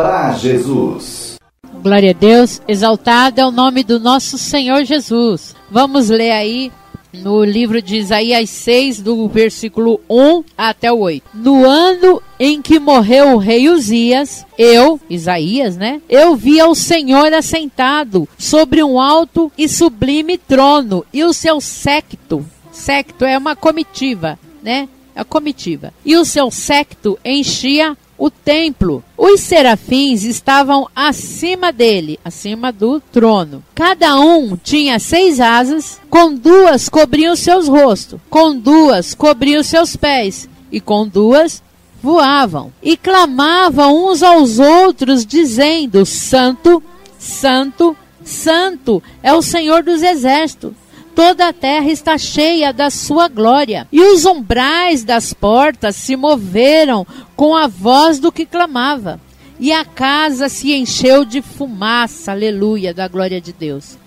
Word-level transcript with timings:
para 0.00 0.32
Jesus. 0.32 1.36
Glória 1.82 2.12
a 2.12 2.14
Deus, 2.14 2.62
exaltado 2.66 3.38
é 3.38 3.44
o 3.44 3.50
nome 3.50 3.84
do 3.84 4.00
nosso 4.00 4.38
Senhor 4.38 4.82
Jesus. 4.82 5.54
Vamos 5.70 6.08
ler 6.08 6.30
aí 6.30 6.72
no 7.12 7.44
livro 7.44 7.82
de 7.82 7.96
Isaías 7.96 8.48
6, 8.48 9.02
do 9.02 9.28
versículo 9.28 10.00
1 10.08 10.42
até 10.56 10.90
o 10.90 11.00
8. 11.00 11.22
No 11.34 11.66
ano 11.66 12.22
em 12.38 12.62
que 12.62 12.80
morreu 12.80 13.34
o 13.34 13.36
rei 13.36 13.68
Uzias, 13.68 14.46
eu, 14.56 14.98
Isaías, 15.10 15.76
né? 15.76 16.00
Eu 16.08 16.34
vi 16.34 16.58
ao 16.58 16.74
Senhor 16.74 17.34
assentado 17.34 18.26
sobre 18.38 18.82
um 18.82 18.98
alto 18.98 19.52
e 19.58 19.68
sublime 19.68 20.38
trono, 20.38 21.04
e 21.12 21.22
o 21.24 21.34
seu 21.34 21.60
séquito, 21.60 22.42
séquito 22.72 23.26
é 23.26 23.36
uma 23.36 23.54
comitiva, 23.54 24.38
né? 24.62 24.88
A 25.14 25.24
comitiva. 25.24 25.92
E 26.06 26.16
o 26.16 26.24
seu 26.24 26.50
séquito 26.50 27.18
enchia 27.22 27.98
o 28.20 28.30
templo. 28.30 29.02
Os 29.16 29.40
serafins 29.40 30.24
estavam 30.24 30.86
acima 30.94 31.72
dele, 31.72 32.20
acima 32.22 32.70
do 32.70 33.00
trono. 33.00 33.64
Cada 33.74 34.20
um 34.20 34.56
tinha 34.58 34.98
seis 34.98 35.40
asas, 35.40 35.98
com 36.10 36.34
duas 36.34 36.90
cobriam 36.90 37.34
seus 37.34 37.66
rostos, 37.66 38.20
com 38.28 38.54
duas 38.54 39.14
cobriam 39.14 39.62
seus 39.62 39.96
pés, 39.96 40.46
e 40.70 40.80
com 40.80 41.08
duas 41.08 41.62
voavam. 42.02 42.70
E 42.82 42.94
clamavam 42.94 44.10
uns 44.10 44.22
aos 44.22 44.58
outros, 44.58 45.24
dizendo: 45.24 46.04
Santo, 46.04 46.82
Santo, 47.18 47.96
Santo 48.22 49.02
é 49.22 49.32
o 49.32 49.40
Senhor 49.40 49.82
dos 49.82 50.02
Exércitos 50.02 50.79
toda 51.14 51.48
a 51.48 51.52
terra 51.52 51.90
está 51.90 52.16
cheia 52.16 52.72
da 52.72 52.90
sua 52.90 53.28
glória. 53.28 53.86
E 53.92 54.00
os 54.00 54.24
umbrais 54.24 55.04
das 55.04 55.32
portas 55.32 55.96
se 55.96 56.16
moveram 56.16 57.06
com 57.36 57.54
a 57.54 57.66
voz 57.66 58.18
do 58.18 58.32
que 58.32 58.46
clamava. 58.46 59.20
E 59.58 59.72
a 59.72 59.84
casa 59.84 60.48
se 60.48 60.72
encheu 60.72 61.24
de 61.24 61.42
fumaça, 61.42 62.32
aleluia, 62.32 62.94
da 62.94 63.06
glória 63.06 63.40
de 63.40 63.52
Deus. 63.52 63.98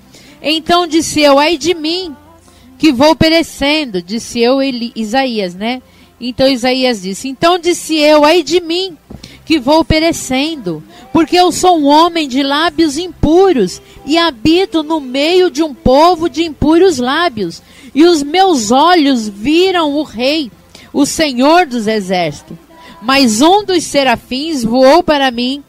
Então 0.42 0.88
disse 0.88 1.22
eu, 1.22 1.38
ai 1.38 1.58
de 1.58 1.74
mim, 1.74 2.16
que 2.78 2.92
vou 2.92 3.16
perecendo, 3.16 4.02
disse 4.02 4.40
eu, 4.40 4.62
Eli, 4.62 4.92
Isaías, 4.96 5.54
né? 5.56 5.82
Então 6.20 6.48
Isaías 6.48 7.02
disse, 7.02 7.30
então 7.30 7.58
disse 7.58 7.96
eu, 7.96 8.26
ai 8.26 8.44
de 8.44 8.60
mim, 8.60 8.98
que 9.46 9.60
vou 9.60 9.84
perecendo, 9.84 10.84
porque 11.12 11.36
eu 11.36 11.52
sou 11.52 11.78
um 11.78 11.86
homem 11.86 12.28
de 12.28 12.42
lábios 12.42 12.98
impuros 12.98 13.82
e 14.06 14.18
habito 14.18 14.84
no 14.84 15.00
meio 15.00 15.52
de 15.52 15.62
um 15.62 15.74
povo 15.74 16.30
de 16.30 16.44
impuros 16.44 16.98
lábios, 16.98 17.62
e 17.94 18.06
os 18.06 18.24
meus 18.24 18.72
olhos 18.72 19.28
viram 19.28 19.94
o 19.94 20.04
Rei, 20.04 20.52
o 20.92 21.06
Senhor 21.06 21.66
dos 21.66 21.88
Exércitos. 21.88 22.58
Mas 23.02 23.42
um 23.42 23.64
dos 23.64 23.84
serafins 23.84 24.64
voou 24.64 25.04
para 25.04 25.30
mim, 25.30 25.64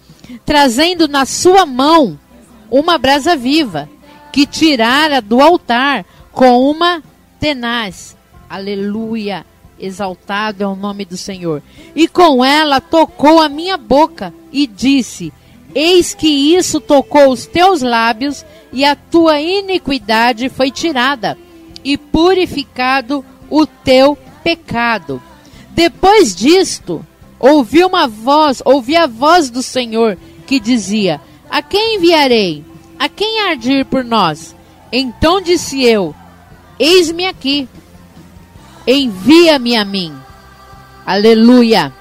trazendo 0.44 1.08
na 1.08 1.26
sua 1.26 1.66
mão 1.66 2.18
uma 2.70 2.96
brasa 2.96 3.36
viva, 3.36 3.88
que 4.32 4.46
tirara 4.46 5.20
do 5.20 5.40
altar 5.40 6.04
com 6.32 6.70
uma 6.70 7.02
tenaz. 7.38 8.16
Aleluia! 8.48 9.44
Exaltado 9.78 10.62
é 10.62 10.66
o 10.66 10.76
nome 10.76 11.04
do 11.04 11.16
Senhor. 11.16 11.62
E 11.94 12.06
com 12.08 12.44
ela 12.44 12.80
tocou 12.80 13.40
a 13.40 13.48
minha 13.48 13.76
boca 13.76 14.32
e 14.52 14.66
disse: 14.66 15.32
Eis 15.74 16.14
que 16.14 16.28
isso 16.28 16.80
tocou 16.80 17.30
os 17.30 17.46
teus 17.46 17.82
lábios, 17.82 18.44
e 18.72 18.84
a 18.84 18.94
tua 18.94 19.40
iniquidade 19.40 20.48
foi 20.48 20.70
tirada, 20.70 21.38
e 21.84 21.96
purificado 21.96 23.24
o 23.50 23.66
teu 23.66 24.16
pecado. 24.42 25.22
Depois 25.70 26.34
disto, 26.34 27.04
ouvi 27.38 27.84
uma 27.84 28.06
voz, 28.06 28.62
ouvi 28.64 28.96
a 28.96 29.06
voz 29.06 29.50
do 29.50 29.62
Senhor 29.62 30.16
que 30.46 30.60
dizia: 30.60 31.20
A 31.50 31.62
quem 31.62 31.96
enviarei? 31.96 32.64
A 32.98 33.08
quem 33.08 33.40
ardir 33.40 33.84
por 33.84 34.04
nós? 34.04 34.54
Então 34.92 35.40
disse 35.40 35.82
eu: 35.82 36.14
Eis-me 36.78 37.26
aqui 37.26 37.68
envia-me 38.86 39.76
a 39.76 39.84
mim. 39.84 40.14
Aleluia. 41.06 41.92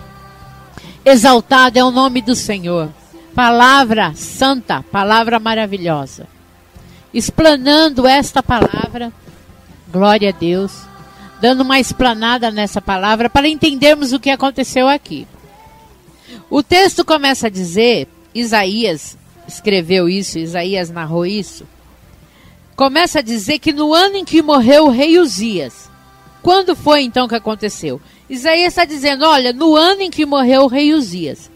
Exaltado 1.06 1.78
é 1.78 1.84
o 1.84 1.92
nome 1.92 2.22
do 2.22 2.36
Senhor. 2.36 2.90
Palavra 3.36 4.14
santa, 4.16 4.84
palavra 4.84 5.40
maravilhosa. 5.40 6.28
Explanando 7.14 8.08
esta 8.08 8.42
palavra, 8.42 9.12
glória 9.92 10.30
a 10.30 10.32
Deus, 10.32 10.72
dando 11.42 11.62
uma 11.62 11.80
explanada 11.80 12.50
nessa 12.52 12.82
palavra 12.82 13.30
para 13.30 13.48
entendermos 13.48 14.14
o 14.14 14.20
que 14.20 14.30
aconteceu 14.30 14.88
aqui. 14.88 15.28
O 16.50 16.64
texto 16.64 17.04
começa 17.04 17.48
a 17.48 17.50
dizer, 17.50 18.08
Isaías 18.34 19.18
escreveu 19.48 20.08
isso, 20.08 20.40
Isaías 20.40 20.90
narrou 20.90 21.26
isso. 21.26 21.68
Começa 22.76 23.20
a 23.20 23.22
dizer 23.22 23.60
que 23.60 23.74
no 23.74 23.94
ano 23.94 24.18
em 24.18 24.26
que 24.26 24.42
morreu 24.42 24.86
o 24.86 24.90
rei 24.90 25.20
Uzias, 25.20 25.90
quando 26.44 26.76
foi 26.76 27.02
então 27.02 27.28
que 27.28 27.36
aconteceu? 27.36 28.02
Isaías 28.30 28.74
está 28.74 28.86
dizendo: 28.86 29.26
olha, 29.26 29.54
no 29.54 29.76
ano 29.76 30.02
em 30.02 30.12
que 30.12 30.26
morreu 30.26 30.64
o 30.64 30.68
rei 30.68 30.94
Uzias. 30.94 31.50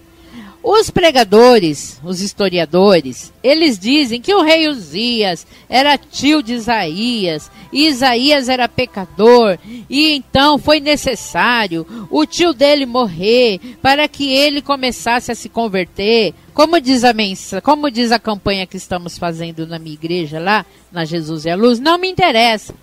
Os 0.64 0.90
pregadores, 0.90 2.00
os 2.04 2.20
historiadores, 2.20 3.32
eles 3.42 3.80
dizem 3.80 4.20
que 4.20 4.34
o 4.34 4.42
rei 4.42 4.68
Uzias 4.68 5.48
era 5.70 5.98
tio 5.98 6.42
de 6.42 6.56
Isaías, 6.56 7.50
e 7.72 7.88
Isaías 7.88 8.50
era 8.50 8.68
pecador, 8.68 9.58
e 9.90 10.12
então 10.12 10.58
foi 10.58 10.82
necessário 10.82 11.88
o 12.10 12.26
tio 12.26 12.54
dele 12.54 12.86
morrer 12.86 13.62
para 13.82 14.10
que 14.10 14.34
ele 14.34 14.62
começasse 14.62 15.32
a 15.32 15.36
se 15.36 15.48
converter. 15.48 16.34
Como 16.54 16.82
diz 16.82 17.04
a 17.06 17.14
mensa, 17.14 17.62
como 17.62 17.90
diz 17.90 18.12
a 18.12 18.20
campanha 18.20 18.68
que 18.68 18.78
estamos 18.78 19.18
fazendo 19.18 19.66
na 19.66 19.80
minha 19.80 19.94
igreja 19.94 20.38
lá, 20.38 20.66
na 20.92 21.06
Jesus 21.06 21.46
e 21.46 21.50
a 21.50 21.56
Luz, 21.56 21.80
não 21.80 21.98
me 21.98 22.10
interessa. 22.10 22.74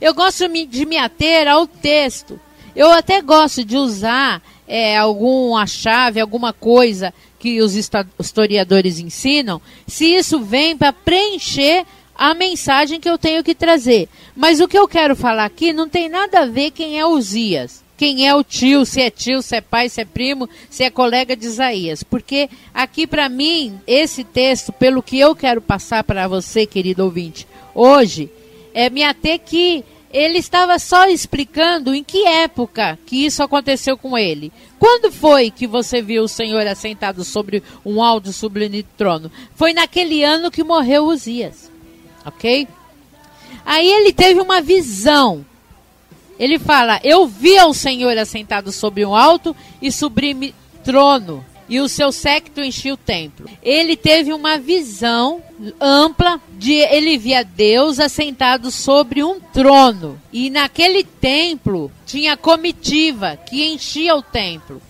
Eu 0.00 0.14
gosto 0.14 0.48
de 0.48 0.86
me 0.86 0.98
ater 0.98 1.48
ao 1.48 1.66
texto. 1.66 2.38
Eu 2.74 2.92
até 2.92 3.22
gosto 3.22 3.64
de 3.64 3.76
usar 3.76 4.42
é, 4.68 4.96
alguma 4.96 5.66
chave, 5.66 6.20
alguma 6.20 6.52
coisa 6.52 7.12
que 7.38 7.60
os 7.60 7.74
historiadores 7.74 8.98
ensinam, 8.98 9.60
se 9.86 10.06
isso 10.06 10.40
vem 10.40 10.76
para 10.76 10.92
preencher 10.92 11.84
a 12.14 12.34
mensagem 12.34 12.98
que 12.98 13.08
eu 13.08 13.18
tenho 13.18 13.44
que 13.44 13.54
trazer. 13.54 14.08
Mas 14.34 14.60
o 14.60 14.66
que 14.66 14.78
eu 14.78 14.88
quero 14.88 15.14
falar 15.14 15.44
aqui 15.44 15.72
não 15.72 15.88
tem 15.88 16.08
nada 16.08 16.40
a 16.40 16.46
ver 16.46 16.70
quem 16.70 16.98
é 16.98 17.06
Uzias, 17.06 17.84
quem 17.96 18.26
é 18.26 18.34
o 18.34 18.42
tio, 18.42 18.84
se 18.84 19.00
é 19.00 19.10
tio, 19.10 19.42
se 19.42 19.56
é 19.56 19.60
pai, 19.60 19.88
se 19.88 20.00
é 20.00 20.04
primo, 20.04 20.48
se 20.68 20.82
é 20.82 20.90
colega 20.90 21.36
de 21.36 21.46
Isaías. 21.46 22.02
Porque 22.02 22.48
aqui 22.74 23.06
para 23.06 23.28
mim, 23.28 23.78
esse 23.86 24.24
texto, 24.24 24.72
pelo 24.72 25.02
que 25.02 25.18
eu 25.18 25.34
quero 25.36 25.60
passar 25.60 26.04
para 26.04 26.26
você, 26.26 26.66
querido 26.66 27.04
ouvinte, 27.04 27.46
hoje, 27.74 28.30
é, 28.76 28.90
me 28.90 29.02
ater 29.02 29.40
que 29.40 29.82
ele 30.12 30.36
estava 30.36 30.78
só 30.78 31.08
explicando 31.08 31.94
em 31.94 32.04
que 32.04 32.26
época 32.26 32.98
que 33.06 33.24
isso 33.24 33.42
aconteceu 33.42 33.96
com 33.96 34.18
ele. 34.18 34.52
Quando 34.78 35.10
foi 35.10 35.50
que 35.50 35.66
você 35.66 36.02
viu 36.02 36.24
o 36.24 36.28
Senhor 36.28 36.66
assentado 36.66 37.24
sobre 37.24 37.62
um 37.82 38.02
alto 38.02 38.34
sublime 38.34 38.82
trono? 38.82 39.32
Foi 39.54 39.72
naquele 39.72 40.22
ano 40.22 40.50
que 40.50 40.62
morreu 40.62 41.06
Uzias. 41.06 41.70
Ok? 42.22 42.68
Aí 43.64 43.88
ele 43.88 44.12
teve 44.12 44.40
uma 44.40 44.60
visão. 44.60 45.44
Ele 46.38 46.58
fala: 46.58 47.00
Eu 47.02 47.26
vi 47.26 47.58
o 47.60 47.72
Senhor 47.72 48.16
assentado 48.18 48.70
sobre 48.72 49.06
um 49.06 49.16
alto 49.16 49.56
e 49.80 49.90
sublime 49.90 50.54
trono 50.84 51.42
e 51.68 51.80
o 51.80 51.88
seu 51.88 52.12
séquito 52.12 52.60
enchia 52.60 52.94
o 52.94 52.96
templo. 52.96 53.48
Ele 53.62 53.96
teve 53.96 54.32
uma 54.32 54.58
visão 54.58 55.42
ampla 55.80 56.40
de 56.52 56.72
ele 56.72 57.18
via 57.18 57.42
Deus 57.44 57.98
assentado 57.98 58.70
sobre 58.70 59.24
um 59.24 59.40
trono. 59.40 60.20
E 60.32 60.48
naquele 60.48 61.02
templo 61.02 61.90
tinha 62.04 62.36
comitiva 62.36 63.36
que 63.36 63.64
enchia 63.64 64.14
o 64.14 64.22
templo. 64.22 64.80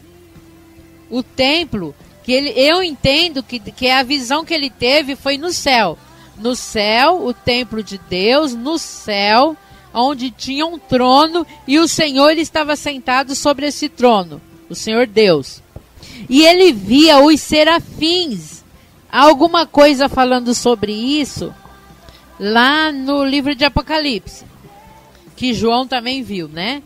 O 1.09 1.23
templo 1.23 1.95
que 2.23 2.33
ele, 2.33 2.51
eu 2.57 2.83
entendo 2.83 3.43
que, 3.43 3.61
que 3.61 3.89
a 3.89 4.03
visão 4.03 4.45
que 4.45 4.53
ele 4.53 4.69
teve 4.69 5.15
foi 5.15 5.39
no 5.39 5.53
céu. 5.53 5.97
No 6.37 6.55
céu, 6.55 7.25
o 7.25 7.33
templo 7.33 7.83
de 7.83 7.97
Deus, 7.97 8.53
no 8.53 8.79
céu, 8.79 9.57
onde 9.95 10.31
tinha 10.31 10.67
um 10.67 10.79
trono 10.79 11.47
e 11.67 11.79
o 11.79 11.89
Senhor 11.89 12.37
estava 12.37 12.77
sentado 12.77 13.35
sobre 13.35 13.67
esse 13.67 13.89
trono. 13.89 14.43
O 14.69 14.75
Senhor 14.75 15.07
Deus. 15.07 15.63
E 16.29 16.43
ele 16.45 16.73
via 16.73 17.19
os 17.19 17.41
serafins. 17.41 18.65
alguma 19.11 19.67
coisa 19.67 20.09
falando 20.09 20.55
sobre 20.55 20.93
isso 20.93 21.55
lá 22.39 22.93
no 22.93 23.25
livro 23.25 23.55
de 23.55 23.65
Apocalipse, 23.65 24.45
que 25.35 25.55
João 25.55 25.87
também 25.87 26.23
viu, 26.23 26.49
né? 26.49 26.83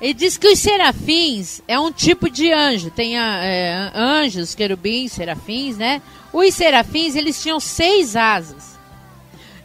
Ele 0.00 0.14
diz 0.14 0.36
que 0.36 0.46
os 0.46 0.58
serafins 0.58 1.60
é 1.66 1.78
um 1.78 1.90
tipo 1.90 2.30
de 2.30 2.52
anjo. 2.52 2.90
Tem 2.90 3.18
é, 3.18 3.90
anjos, 3.94 4.54
querubins, 4.54 5.12
serafins, 5.12 5.76
né? 5.76 6.00
Os 6.32 6.54
serafins, 6.54 7.16
eles 7.16 7.42
tinham 7.42 7.58
seis 7.58 8.14
asas. 8.14 8.78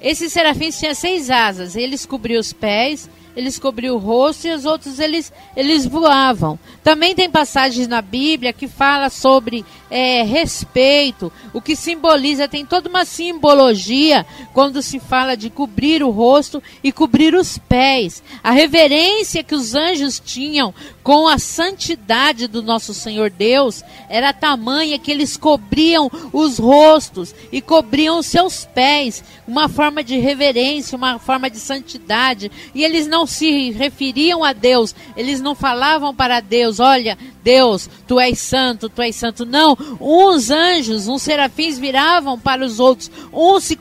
Esses 0.02 0.34
serafins 0.34 0.80
tinham 0.80 0.96
seis 0.96 1.30
asas. 1.30 1.76
Eles 1.76 2.06
cobriam 2.06 2.40
os 2.40 2.52
pés 2.52 3.08
eles 3.36 3.58
cobriam 3.58 3.96
o 3.96 4.00
rosto 4.00 4.48
e 4.48 4.54
os 4.54 4.66
outros 4.66 5.00
eles, 5.00 5.32
eles 5.56 5.86
voavam. 5.86 6.58
Também 6.84 7.16
tem 7.16 7.30
passagens 7.30 7.88
na 7.88 8.02
Bíblia 8.02 8.54
que 8.54 8.68
fala 8.68 9.10
sobre 9.10 9.66
é, 9.90 10.24
respeito, 10.24 11.32
o 11.54 11.62
que 11.62 11.76
simboliza, 11.76 12.48
tem 12.48 12.66
toda 12.66 12.90
uma 12.90 13.06
simbologia 13.06 14.26
quando 14.54 14.82
se 14.82 15.00
fala 15.00 15.36
de 15.36 15.50
cobrir 15.50 16.04
o 16.04 16.10
rosto 16.10 16.62
e 16.84 16.92
cobrir 16.92 17.36
os 17.36 17.58
pés. 17.58 18.24
A 18.44 18.52
reverência 18.52 19.44
que 19.44 19.56
os 19.56 19.76
anjos 19.76 20.20
tinham 20.20 20.74
com 21.04 21.28
a 21.28 21.38
santidade 21.38 22.48
do 22.48 22.64
nosso 22.64 22.94
Senhor 22.94 23.30
Deus 23.30 23.84
era 24.10 24.34
tamanha 24.34 24.98
que 24.98 25.12
eles 25.12 25.38
cobriam 25.38 26.10
os 26.32 26.58
rostos 26.58 27.36
e 27.52 27.62
cobriam 27.62 28.20
os 28.20 28.26
seus 28.26 28.66
pés, 28.66 29.24
uma 29.48 29.68
forma 29.68 30.04
de 30.04 30.18
reverência, 30.18 30.98
uma 30.98 31.20
forma 31.20 31.50
de 31.50 31.60
santidade. 31.60 32.52
E 32.74 32.84
eles 32.84 33.06
não 33.06 33.23
se 33.26 33.72
referiam 33.72 34.44
a 34.44 34.54
Deus, 34.54 34.96
eles 35.16 35.42
não 35.42 35.56
falavam 35.56 36.14
para 36.14 36.40
Deus: 36.40 36.80
olha, 36.80 37.18
Deus, 37.44 37.90
tu 38.08 38.20
és 38.20 38.40
santo, 38.40 38.90
tu 38.90 39.02
és 39.02 39.16
santo. 39.16 39.46
Não, 39.46 39.78
uns 40.00 40.50
anjos, 40.50 41.08
uns 41.08 41.22
serafins 41.22 41.78
viravam 41.78 42.40
para 42.40 42.66
os 42.66 42.80
outros, 42.80 43.12
uns 43.32 43.64
se 43.64 43.78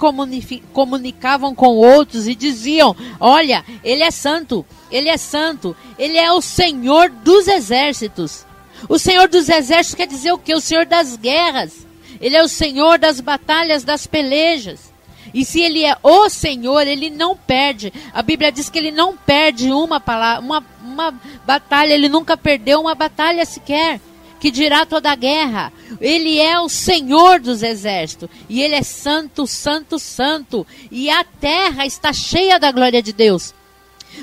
comunicavam 0.72 1.54
com 1.54 1.76
outros 1.76 2.26
e 2.26 2.34
diziam: 2.34 2.94
olha, 3.20 3.64
ele 3.82 4.02
é 4.02 4.10
santo, 4.10 4.64
ele 4.90 5.08
é 5.08 5.16
santo, 5.16 5.76
ele 5.98 6.18
é 6.18 6.32
o 6.32 6.40
Senhor 6.40 7.10
dos 7.10 7.48
exércitos. 7.48 8.44
O 8.88 8.98
Senhor 8.98 9.28
dos 9.28 9.48
exércitos 9.48 9.94
quer 9.94 10.06
dizer 10.06 10.32
o 10.32 10.38
que? 10.38 10.54
O 10.54 10.60
Senhor 10.60 10.84
das 10.84 11.16
guerras. 11.16 11.86
Ele 12.20 12.36
é 12.36 12.42
o 12.42 12.48
Senhor 12.48 12.98
das 12.98 13.20
batalhas, 13.20 13.84
das 13.84 14.06
pelejas. 14.06 14.91
E 15.34 15.44
se 15.44 15.60
ele 15.60 15.84
é 15.84 15.96
o 16.02 16.28
Senhor, 16.28 16.86
ele 16.86 17.10
não 17.10 17.36
perde. 17.36 17.92
A 18.12 18.22
Bíblia 18.22 18.52
diz 18.52 18.68
que 18.68 18.78
ele 18.78 18.90
não 18.90 19.16
perde 19.16 19.70
uma, 19.72 19.98
palavra, 19.98 20.44
uma, 20.44 20.64
uma 20.82 21.20
batalha, 21.46 21.94
ele 21.94 22.08
nunca 22.08 22.36
perdeu 22.36 22.80
uma 22.80 22.94
batalha 22.94 23.44
sequer. 23.44 24.00
Que 24.38 24.50
dirá 24.50 24.84
toda 24.84 25.10
a 25.10 25.14
guerra. 25.14 25.72
Ele 26.00 26.40
é 26.40 26.58
o 26.58 26.68
Senhor 26.68 27.38
dos 27.38 27.62
exércitos. 27.62 28.28
E 28.48 28.60
ele 28.60 28.74
é 28.74 28.82
santo, 28.82 29.46
santo, 29.46 30.00
santo. 30.00 30.66
E 30.90 31.08
a 31.08 31.22
terra 31.22 31.86
está 31.86 32.12
cheia 32.12 32.58
da 32.58 32.72
glória 32.72 33.00
de 33.00 33.12
Deus. 33.12 33.54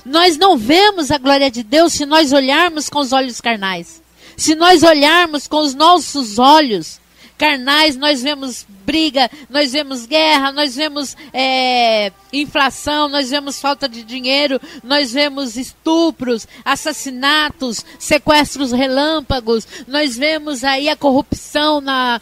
Nós 0.05 0.38
não 0.38 0.57
vemos 0.57 1.09
a 1.09 1.17
glória 1.17 1.50
de 1.50 1.63
Deus 1.63 1.94
se 1.94 2.05
nós 2.05 2.33
olharmos 2.33 2.89
com 2.89 3.00
os 3.00 3.13
olhos 3.13 3.39
carnais. 3.39 4.01
Se 4.35 4.55
nós 4.55 4.83
olharmos 4.83 5.47
com 5.47 5.59
os 5.59 5.73
nossos 5.73 6.38
olhos 6.38 7.00
carnais, 7.39 7.95
nós 7.95 8.21
vemos 8.21 8.65
briga, 8.86 9.31
nós 9.50 9.71
vemos 9.71 10.06
guerra, 10.06 10.51
nós 10.51 10.75
vemos 10.75 11.15
é, 11.31 12.12
inflação, 12.33 13.07
nós 13.07 13.30
vemos 13.30 13.62
falta 13.62 13.88
de 13.88 14.03
dinheiro, 14.03 14.59
nós 14.83 15.13
vemos 15.13 15.56
estupros, 15.56 16.45
assassinatos, 16.65 17.86
sequestros 17.97 18.74
relâmpagos, 18.74 19.65
nós 19.88 20.18
vemos 20.18 20.65
aí 20.65 20.89
a 20.89 20.97
corrupção 20.97 21.80
na, 21.80 22.19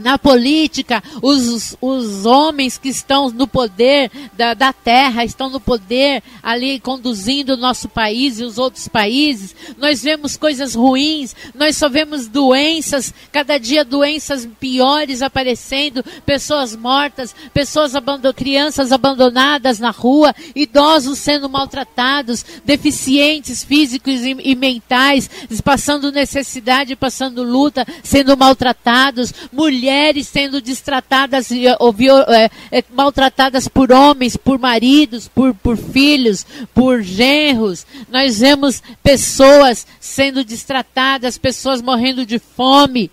na 0.00 0.18
política, 0.18 1.02
os, 1.22 1.76
os 1.80 2.24
homens 2.24 2.78
que 2.78 2.88
estão 2.88 3.30
no 3.30 3.46
poder 3.46 4.10
da, 4.32 4.54
da 4.54 4.72
terra, 4.72 5.24
estão 5.24 5.50
no 5.50 5.60
poder 5.60 6.22
ali 6.42 6.80
conduzindo 6.80 7.54
o 7.54 7.56
nosso 7.56 7.88
país 7.88 8.40
e 8.40 8.44
os 8.44 8.58
outros 8.58 8.88
países. 8.88 9.54
Nós 9.76 10.02
vemos 10.02 10.36
coisas 10.36 10.74
ruins, 10.74 11.36
nós 11.54 11.76
só 11.76 11.88
vemos 11.88 12.26
doenças, 12.26 13.12
cada 13.30 13.58
dia 13.58 13.84
doenças 13.84 14.48
piores 14.58 15.22
aparecendo, 15.22 16.04
pessoas 16.24 16.74
mortas, 16.74 17.34
pessoas 17.52 17.94
abandon 17.94 18.32
crianças 18.32 18.92
abandonadas 18.92 19.78
na 19.78 19.90
rua, 19.90 20.34
idosos 20.54 21.18
sendo 21.18 21.48
maltratados, 21.48 22.44
deficientes 22.64 23.62
físicos 23.62 24.20
e, 24.22 24.36
e 24.42 24.54
mentais, 24.54 25.28
passando 25.62 26.10
necessidade, 26.10 26.96
passando 26.96 27.42
luta, 27.42 27.86
sendo 28.02 28.36
maltratados, 28.36 29.34
mulheres 29.52 29.89
mulheres 29.90 30.28
sendo 30.28 30.60
destratadas 30.60 31.48
ou 31.80 31.94
é, 32.32 32.48
é, 32.70 32.84
maltratadas 32.94 33.66
por 33.66 33.90
homens, 33.90 34.36
por 34.36 34.58
maridos, 34.58 35.26
por, 35.26 35.52
por 35.52 35.76
filhos, 35.76 36.46
por 36.72 37.02
genros. 37.02 37.84
Nós 38.08 38.38
vemos 38.38 38.80
pessoas 39.02 39.86
sendo 39.98 40.44
destratadas, 40.44 41.36
pessoas 41.36 41.82
morrendo 41.82 42.24
de 42.24 42.38
fome. 42.38 43.10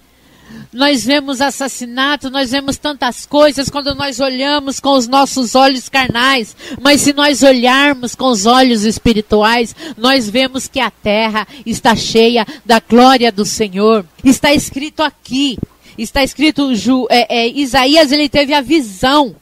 Nós 0.72 1.04
vemos 1.04 1.42
assassinato, 1.42 2.30
nós 2.30 2.52
vemos 2.52 2.78
tantas 2.78 3.26
coisas 3.26 3.70
quando 3.70 3.96
nós 3.96 4.20
olhamos 4.20 4.80
com 4.80 4.92
os 4.92 5.08
nossos 5.08 5.56
olhos 5.56 5.90
carnais, 5.90 6.56
mas 6.80 7.02
se 7.02 7.12
nós 7.12 7.44
olharmos 7.44 8.16
com 8.16 8.28
os 8.28 8.46
olhos 8.46 8.84
espirituais, 8.84 9.76
nós 9.98 10.30
vemos 10.30 10.68
que 10.68 10.80
a 10.80 10.92
terra 10.92 11.46
está 11.66 11.96
cheia 11.96 12.46
da 12.66 12.80
glória 12.80 13.32
do 13.32 13.44
Senhor. 13.44 14.06
Está 14.24 14.54
escrito 14.54 15.02
aqui 15.02 15.58
está 15.98 16.24
escrito, 16.24 16.76
Ju, 16.76 17.08
é, 17.10 17.42
é, 17.42 17.48
Isaías 17.48 18.12
ele 18.12 18.30
teve 18.30 18.54
a 18.54 18.62
visão. 18.62 19.36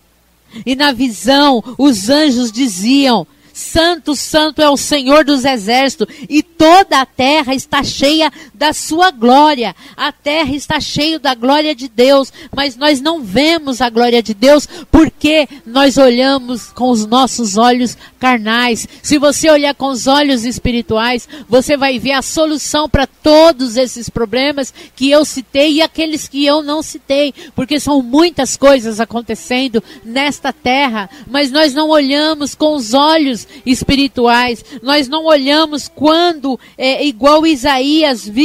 E 0.65 0.75
na 0.75 0.91
visão, 0.91 1.63
os 1.77 2.09
anjos 2.09 2.51
diziam: 2.51 3.27
Santo, 3.53 4.15
Santo 4.15 4.61
é 4.61 4.69
o 4.69 4.77
Senhor 4.77 5.23
dos 5.23 5.45
exércitos, 5.45 6.13
e 6.29 6.43
toda 6.43 6.99
a 6.99 7.05
terra 7.05 7.55
está 7.55 7.83
cheia 7.83 8.31
da 8.57 8.73
sua 8.73 9.11
glória. 9.11 9.75
A 9.95 10.11
terra 10.11 10.55
está 10.55 10.79
cheia 10.79 11.19
da 11.19 11.35
glória 11.35 11.75
de 11.75 11.87
Deus, 11.87 12.31
mas 12.55 12.75
nós 12.75 13.01
não 13.01 13.21
vemos 13.21 13.81
a 13.81 13.89
glória 13.89 14.21
de 14.21 14.33
Deus 14.33 14.67
porque 14.91 15.47
nós 15.65 15.97
olhamos 15.97 16.71
com 16.71 16.89
os 16.89 17.05
nossos 17.05 17.57
olhos 17.57 17.97
carnais. 18.19 18.87
Se 19.03 19.17
você 19.17 19.49
olhar 19.49 19.75
com 19.75 19.89
os 19.89 20.07
olhos 20.07 20.45
espirituais, 20.45 21.27
você 21.47 21.77
vai 21.77 21.99
ver 21.99 22.13
a 22.13 22.21
solução 22.21 22.89
para 22.89 23.05
todos 23.05 23.77
esses 23.77 24.09
problemas 24.09 24.73
que 24.95 25.11
eu 25.11 25.25
citei 25.25 25.73
e 25.73 25.81
aqueles 25.81 26.27
que 26.27 26.45
eu 26.45 26.61
não 26.61 26.81
citei, 26.81 27.33
porque 27.55 27.79
são 27.79 28.01
muitas 28.01 28.57
coisas 28.57 28.99
acontecendo 28.99 29.83
nesta 30.03 30.51
terra, 30.51 31.09
mas 31.29 31.51
nós 31.51 31.73
não 31.73 31.89
olhamos 31.89 32.55
com 32.55 32.75
os 32.75 32.93
olhos 32.93 33.47
espirituais. 33.65 34.63
Nós 34.81 35.07
não 35.07 35.25
olhamos 35.25 35.87
quando, 35.87 36.59
é, 36.77 37.05
igual 37.05 37.45
Isaías 37.45 38.27
viu, 38.27 38.44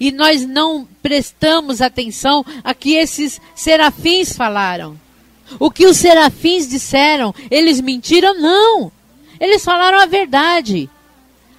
e 0.00 0.10
nós 0.10 0.46
não 0.46 0.86
prestamos 1.02 1.80
atenção 1.80 2.44
a 2.64 2.74
que 2.74 2.94
esses 2.94 3.40
serafins 3.54 4.32
falaram. 4.32 4.98
O 5.58 5.70
que 5.70 5.86
os 5.86 5.96
serafins 5.96 6.68
disseram? 6.68 7.34
Eles 7.50 7.80
mentiram? 7.80 8.34
Não. 8.34 8.90
Eles 9.38 9.64
falaram 9.64 10.00
a 10.00 10.06
verdade. 10.06 10.88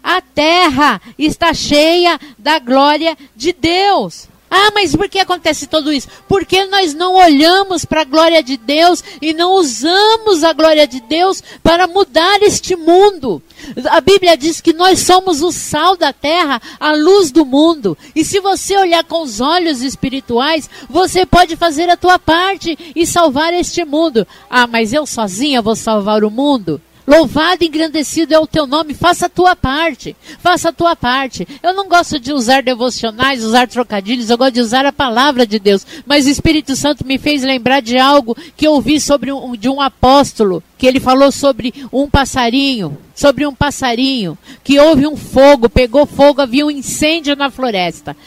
A 0.03 0.19
terra 0.19 1.01
está 1.17 1.53
cheia 1.53 2.19
da 2.37 2.59
glória 2.59 3.17
de 3.35 3.53
Deus. 3.53 4.27
Ah, 4.55 4.69
mas 4.71 4.95
por 4.95 5.09
que 5.09 5.17
acontece 5.17 5.65
tudo 5.65 5.91
isso? 5.91 6.07
Porque 6.27 6.63
nós 6.65 6.93
não 6.93 7.15
olhamos 7.15 7.85
para 7.85 8.01
a 8.01 8.05
glória 8.05 8.43
de 8.43 8.55
Deus 8.55 9.03
e 9.19 9.33
não 9.33 9.53
usamos 9.53 10.43
a 10.43 10.53
glória 10.53 10.85
de 10.85 11.01
Deus 11.01 11.41
para 11.63 11.87
mudar 11.87 12.39
este 12.43 12.75
mundo. 12.75 13.41
A 13.89 13.99
Bíblia 13.99 14.37
diz 14.37 14.61
que 14.61 14.71
nós 14.71 14.99
somos 14.99 15.41
o 15.41 15.51
sal 15.51 15.97
da 15.97 16.13
terra, 16.13 16.61
a 16.79 16.91
luz 16.93 17.31
do 17.31 17.43
mundo. 17.43 17.97
E 18.15 18.23
se 18.23 18.39
você 18.39 18.77
olhar 18.77 19.03
com 19.05 19.23
os 19.23 19.41
olhos 19.41 19.81
espirituais, 19.81 20.69
você 20.87 21.25
pode 21.25 21.55
fazer 21.55 21.89
a 21.89 21.97
tua 21.97 22.19
parte 22.19 22.77
e 22.95 23.07
salvar 23.07 23.55
este 23.55 23.83
mundo. 23.83 24.27
Ah, 24.47 24.67
mas 24.67 24.93
eu 24.93 25.07
sozinha 25.07 25.63
vou 25.63 25.75
salvar 25.75 26.23
o 26.23 26.29
mundo? 26.29 26.79
Louvado 27.05 27.63
e 27.63 27.67
engrandecido 27.67 28.33
é 28.33 28.39
o 28.39 28.47
teu 28.47 28.65
nome, 28.65 28.93
faça 28.93 29.25
a 29.25 29.29
tua 29.29 29.55
parte, 29.55 30.15
faça 30.39 30.69
a 30.69 30.73
tua 30.73 30.95
parte. 30.95 31.47
Eu 31.61 31.73
não 31.73 31.89
gosto 31.89 32.19
de 32.19 32.31
usar 32.31 32.63
devocionais, 32.63 33.43
usar 33.43 33.67
trocadilhos, 33.67 34.29
eu 34.29 34.37
gosto 34.37 34.53
de 34.53 34.61
usar 34.61 34.85
a 34.85 34.93
palavra 34.93 35.45
de 35.45 35.59
Deus. 35.59 35.85
Mas 36.05 36.25
o 36.25 36.29
Espírito 36.29 36.75
Santo 36.75 37.05
me 37.05 37.17
fez 37.17 37.43
lembrar 37.43 37.81
de 37.81 37.97
algo 37.97 38.37
que 38.55 38.65
eu 38.65 38.73
ouvi 38.73 38.99
sobre 39.01 39.31
um, 39.31 39.55
de 39.55 39.67
um 39.67 39.81
apóstolo 39.81 40.63
que 40.77 40.87
ele 40.87 40.99
falou 40.99 41.31
sobre 41.31 41.73
um 41.91 42.09
passarinho, 42.09 42.97
sobre 43.15 43.45
um 43.45 43.53
passarinho, 43.53 44.37
que 44.63 44.79
houve 44.79 45.05
um 45.05 45.15
fogo, 45.15 45.69
pegou 45.69 46.05
fogo, 46.05 46.41
havia 46.41 46.65
um 46.65 46.71
incêndio 46.71 47.35
na 47.35 47.49
floresta. 47.49 48.17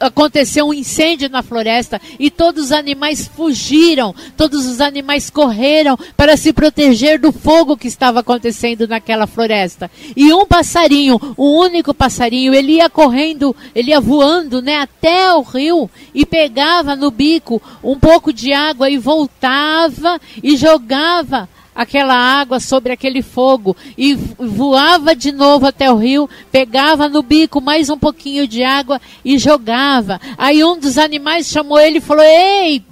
Aconteceu 0.00 0.66
um 0.66 0.74
incêndio 0.74 1.28
na 1.30 1.42
floresta 1.42 2.00
e 2.18 2.30
todos 2.30 2.66
os 2.66 2.72
animais 2.72 3.26
fugiram, 3.26 4.14
todos 4.36 4.66
os 4.66 4.80
animais 4.80 5.30
correram 5.30 5.98
para 6.16 6.36
se 6.36 6.52
proteger 6.52 7.18
do 7.18 7.32
fogo 7.32 7.76
que 7.76 7.88
estava 7.88 8.20
acontecendo 8.20 8.86
naquela 8.86 9.26
floresta. 9.26 9.90
E 10.14 10.32
um 10.32 10.46
passarinho, 10.46 11.18
um 11.38 11.58
único 11.58 11.94
passarinho, 11.94 12.54
ele 12.54 12.74
ia 12.74 12.90
correndo, 12.90 13.56
ele 13.74 13.90
ia 13.90 14.00
voando, 14.00 14.60
né, 14.60 14.76
até 14.76 15.32
o 15.32 15.42
rio 15.42 15.90
e 16.14 16.26
pegava 16.26 16.94
no 16.94 17.10
bico 17.10 17.60
um 17.82 17.98
pouco 17.98 18.32
de 18.32 18.52
água 18.52 18.90
e 18.90 18.98
voltava 18.98 20.20
e 20.42 20.56
jogava 20.56 21.48
aquela 21.74 22.14
água 22.14 22.60
sobre 22.60 22.92
aquele 22.92 23.22
fogo 23.22 23.76
e 23.98 24.14
voava 24.14 25.14
de 25.14 25.32
novo 25.32 25.66
até 25.66 25.90
o 25.90 25.96
rio, 25.96 26.28
pegava 26.52 27.08
no 27.08 27.22
bico 27.22 27.60
mais 27.60 27.90
um 27.90 27.98
pouquinho 27.98 28.46
de 28.46 28.62
água 28.62 29.00
e 29.24 29.38
jogava. 29.38 30.20
Aí 30.38 30.62
um 30.62 30.78
dos 30.78 30.98
animais 30.98 31.48
chamou 31.48 31.78
ele 31.78 31.98
e 31.98 32.02
falou: 32.02 32.24
Ei, 32.24 32.82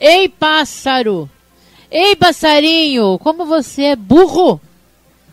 ei 0.00 0.28
pássaro, 0.28 1.28
ei 1.90 2.16
passarinho, 2.16 3.18
como 3.18 3.44
você 3.44 3.82
é 3.82 3.96
burro! 3.96 4.60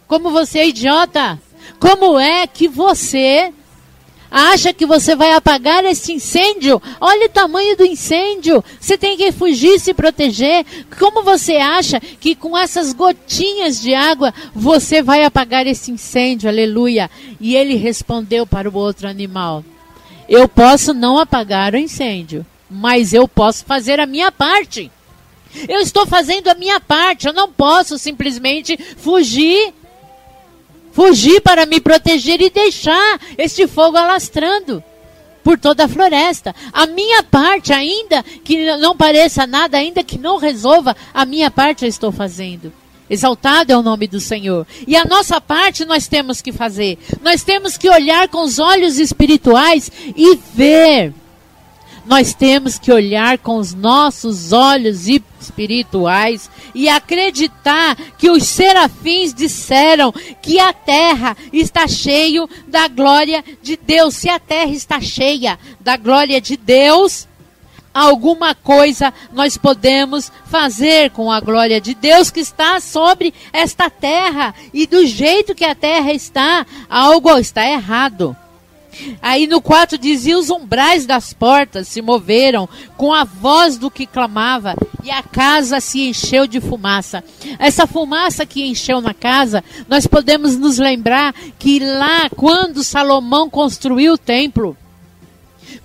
Como 0.07 0.29
você 0.29 0.59
é 0.59 0.67
idiota? 0.67 1.39
Como 1.79 2.19
é 2.19 2.45
que 2.45 2.67
você 2.67 3.51
acha 4.33 4.73
que 4.73 4.83
você 4.83 5.15
vai 5.15 5.31
apagar 5.31 5.85
esse 5.85 6.11
incêndio? 6.11 6.81
Olha 6.99 7.27
o 7.27 7.29
tamanho 7.29 7.77
do 7.77 7.85
incêndio. 7.85 8.63
Você 8.79 8.97
tem 8.97 9.15
que 9.15 9.31
fugir, 9.31 9.79
se 9.79 9.93
proteger. 9.93 10.65
Como 10.97 11.21
você 11.21 11.57
acha 11.57 11.99
que 11.99 12.33
com 12.33 12.57
essas 12.57 12.93
gotinhas 12.93 13.79
de 13.79 13.93
água 13.93 14.33
você 14.55 15.03
vai 15.03 15.23
apagar 15.23 15.67
esse 15.67 15.91
incêndio? 15.91 16.49
Aleluia. 16.49 17.11
E 17.39 17.55
ele 17.55 17.75
respondeu 17.75 18.47
para 18.47 18.67
o 18.67 18.75
outro 18.75 19.07
animal: 19.07 19.63
Eu 20.27 20.47
posso 20.47 20.95
não 20.95 21.19
apagar 21.19 21.75
o 21.75 21.77
incêndio, 21.77 22.43
mas 22.67 23.13
eu 23.13 23.27
posso 23.27 23.63
fazer 23.63 23.99
a 23.99 24.07
minha 24.07 24.31
parte. 24.31 24.91
Eu 25.69 25.79
estou 25.79 26.07
fazendo 26.07 26.47
a 26.47 26.55
minha 26.55 26.79
parte. 26.79 27.27
Eu 27.27 27.33
não 27.33 27.51
posso 27.51 27.99
simplesmente 27.99 28.75
fugir 28.97 29.71
fugir 30.93 31.41
para 31.41 31.65
me 31.65 31.81
proteger 31.81 32.39
e 32.41 32.49
deixar 32.49 33.19
este 33.37 33.67
fogo 33.67 33.97
alastrando 33.97 34.81
por 35.43 35.59
toda 35.59 35.85
a 35.85 35.89
floresta. 35.89 36.55
A 36.71 36.85
minha 36.85 37.21
parte, 37.21 37.73
ainda 37.73 38.23
que 38.23 38.77
não 38.77 38.95
pareça 38.95 39.45
nada, 39.45 39.77
ainda 39.77 40.03
que 40.03 40.17
não 40.17 40.37
resolva, 40.37 40.95
a 41.13 41.25
minha 41.25 41.51
parte 41.51 41.83
eu 41.83 41.89
estou 41.89 42.11
fazendo. 42.11 42.71
Exaltado 43.09 43.73
é 43.73 43.77
o 43.77 43.83
nome 43.83 44.07
do 44.07 44.19
Senhor. 44.19 44.65
E 44.87 44.95
a 44.95 45.03
nossa 45.03 45.41
parte 45.41 45.83
nós 45.83 46.07
temos 46.07 46.41
que 46.41 46.53
fazer. 46.53 46.97
Nós 47.21 47.43
temos 47.43 47.77
que 47.77 47.89
olhar 47.89 48.29
com 48.29 48.41
os 48.43 48.59
olhos 48.59 48.97
espirituais 48.97 49.91
e 50.15 50.39
ver 50.55 51.13
nós 52.05 52.33
temos 52.33 52.77
que 52.77 52.91
olhar 52.91 53.37
com 53.37 53.57
os 53.57 53.73
nossos 53.73 54.51
olhos 54.51 55.07
espirituais 55.07 56.49
e 56.75 56.89
acreditar 56.89 57.95
que 58.17 58.29
os 58.29 58.43
serafins 58.43 59.33
disseram 59.33 60.11
que 60.41 60.59
a 60.59 60.73
terra 60.73 61.35
está 61.51 61.87
cheia 61.87 62.47
da 62.67 62.87
glória 62.87 63.43
de 63.61 63.77
Deus. 63.77 64.15
Se 64.15 64.29
a 64.29 64.39
terra 64.39 64.71
está 64.71 64.99
cheia 64.99 65.57
da 65.79 65.95
glória 65.95 66.41
de 66.41 66.57
Deus, 66.57 67.27
alguma 67.93 68.55
coisa 68.55 69.13
nós 69.31 69.57
podemos 69.57 70.31
fazer 70.45 71.11
com 71.11 71.31
a 71.31 71.39
glória 71.39 71.79
de 71.79 71.93
Deus 71.93 72.31
que 72.31 72.39
está 72.39 72.79
sobre 72.79 73.33
esta 73.53 73.89
terra. 73.89 74.53
E 74.73 74.85
do 74.85 75.05
jeito 75.05 75.55
que 75.55 75.65
a 75.65 75.75
terra 75.75 76.11
está, 76.11 76.65
algo 76.89 77.37
está 77.37 77.65
errado. 77.65 78.35
Aí 79.21 79.47
no 79.47 79.61
4 79.61 79.97
dizia: 79.97 80.37
os 80.37 80.49
umbrais 80.49 81.05
das 81.05 81.33
portas 81.33 81.87
se 81.87 82.01
moveram 82.01 82.67
com 82.97 83.13
a 83.13 83.23
voz 83.23 83.77
do 83.77 83.89
que 83.89 84.05
clamava, 84.05 84.75
e 85.03 85.11
a 85.11 85.21
casa 85.21 85.79
se 85.79 86.07
encheu 86.07 86.47
de 86.47 86.61
fumaça. 86.61 87.23
Essa 87.59 87.87
fumaça 87.87 88.45
que 88.45 88.65
encheu 88.65 89.01
na 89.01 89.13
casa, 89.13 89.63
nós 89.87 90.07
podemos 90.07 90.57
nos 90.57 90.77
lembrar 90.77 91.33
que 91.57 91.79
lá, 91.79 92.29
quando 92.29 92.83
Salomão 92.83 93.49
construiu 93.49 94.13
o 94.13 94.17
templo, 94.17 94.77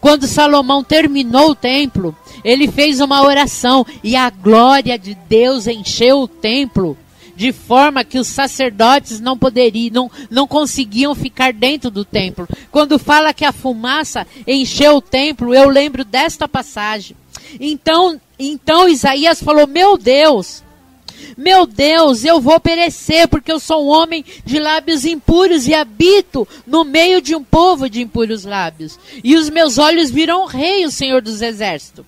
quando 0.00 0.26
Salomão 0.26 0.84
terminou 0.84 1.50
o 1.50 1.54
templo, 1.54 2.16
ele 2.44 2.70
fez 2.70 3.00
uma 3.00 3.22
oração 3.22 3.86
e 4.02 4.14
a 4.14 4.30
glória 4.30 4.98
de 4.98 5.14
Deus 5.28 5.66
encheu 5.66 6.20
o 6.20 6.28
templo 6.28 6.96
de 7.38 7.52
forma 7.52 8.02
que 8.02 8.18
os 8.18 8.26
sacerdotes 8.26 9.20
não 9.20 9.38
poderiam, 9.38 9.92
não, 9.92 10.10
não 10.28 10.44
conseguiam 10.44 11.14
ficar 11.14 11.52
dentro 11.52 11.88
do 11.88 12.04
templo. 12.04 12.48
Quando 12.68 12.98
fala 12.98 13.32
que 13.32 13.44
a 13.44 13.52
fumaça 13.52 14.26
encheu 14.44 14.96
o 14.96 15.00
templo, 15.00 15.54
eu 15.54 15.68
lembro 15.68 16.04
desta 16.04 16.48
passagem. 16.48 17.16
Então, 17.60 18.20
então 18.36 18.88
Isaías 18.88 19.40
falou: 19.40 19.68
Meu 19.68 19.96
Deus, 19.96 20.64
meu 21.36 21.64
Deus, 21.64 22.24
eu 22.24 22.40
vou 22.40 22.58
perecer 22.58 23.28
porque 23.28 23.52
eu 23.52 23.60
sou 23.60 23.86
um 23.86 23.88
homem 23.88 24.24
de 24.44 24.58
lábios 24.58 25.04
impuros 25.04 25.68
e 25.68 25.74
habito 25.74 26.46
no 26.66 26.82
meio 26.82 27.22
de 27.22 27.36
um 27.36 27.44
povo 27.44 27.88
de 27.88 28.02
impuros 28.02 28.44
lábios. 28.44 28.98
E 29.22 29.36
os 29.36 29.48
meus 29.48 29.78
olhos 29.78 30.10
viram 30.10 30.44
rei, 30.44 30.84
o 30.84 30.90
Senhor 30.90 31.22
dos 31.22 31.40
exércitos. 31.40 32.04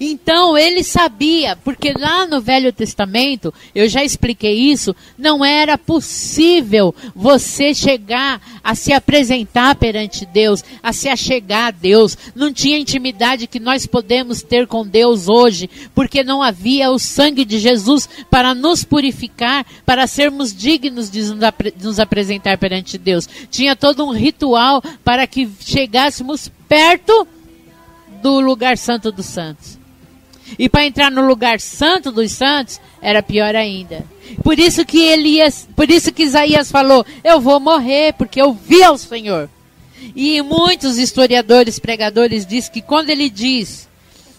Então 0.00 0.56
ele 0.56 0.82
sabia, 0.82 1.56
porque 1.56 1.92
lá 1.92 2.26
no 2.26 2.40
Velho 2.40 2.72
Testamento, 2.72 3.52
eu 3.74 3.88
já 3.88 4.04
expliquei 4.04 4.54
isso, 4.54 4.94
não 5.16 5.44
era 5.44 5.76
possível 5.76 6.94
você 7.14 7.74
chegar 7.74 8.40
a 8.62 8.74
se 8.74 8.92
apresentar 8.92 9.74
perante 9.74 10.24
Deus, 10.26 10.64
a 10.82 10.92
se 10.92 11.08
achegar 11.08 11.68
a 11.68 11.70
Deus. 11.70 12.16
Não 12.34 12.52
tinha 12.52 12.78
intimidade 12.78 13.46
que 13.46 13.60
nós 13.60 13.86
podemos 13.86 14.42
ter 14.42 14.66
com 14.66 14.86
Deus 14.86 15.28
hoje, 15.28 15.68
porque 15.94 16.22
não 16.22 16.42
havia 16.42 16.90
o 16.90 16.98
sangue 16.98 17.44
de 17.44 17.58
Jesus 17.58 18.08
para 18.30 18.54
nos 18.54 18.84
purificar, 18.84 19.66
para 19.84 20.06
sermos 20.06 20.54
dignos 20.54 21.10
de 21.10 21.22
nos 21.82 21.98
apresentar 21.98 22.58
perante 22.58 22.98
Deus. 22.98 23.28
Tinha 23.50 23.76
todo 23.76 24.04
um 24.04 24.12
ritual 24.12 24.82
para 25.04 25.26
que 25.26 25.48
chegássemos 25.60 26.50
perto 26.68 27.26
do 28.22 28.40
lugar 28.40 28.78
santo 28.78 29.10
dos 29.10 29.26
santos. 29.26 29.81
E 30.58 30.68
para 30.68 30.86
entrar 30.86 31.10
no 31.10 31.26
lugar 31.26 31.60
santo 31.60 32.10
dos 32.12 32.32
santos 32.32 32.80
era 33.00 33.22
pior 33.22 33.54
ainda. 33.54 34.04
Por 34.42 34.58
isso 34.58 34.84
que 34.84 35.00
Elias, 35.00 35.68
por 35.74 35.90
isso 35.90 36.12
que 36.12 36.22
Isaías 36.22 36.70
falou: 36.70 37.04
"Eu 37.22 37.40
vou 37.40 37.58
morrer 37.60 38.14
porque 38.14 38.40
eu 38.40 38.52
vi 38.52 38.82
ao 38.82 38.96
Senhor". 38.96 39.48
E 40.14 40.42
muitos 40.42 40.98
historiadores, 40.98 41.78
pregadores 41.78 42.46
diz 42.46 42.68
que 42.68 42.82
quando 42.82 43.10
ele 43.10 43.28
diz: 43.28 43.88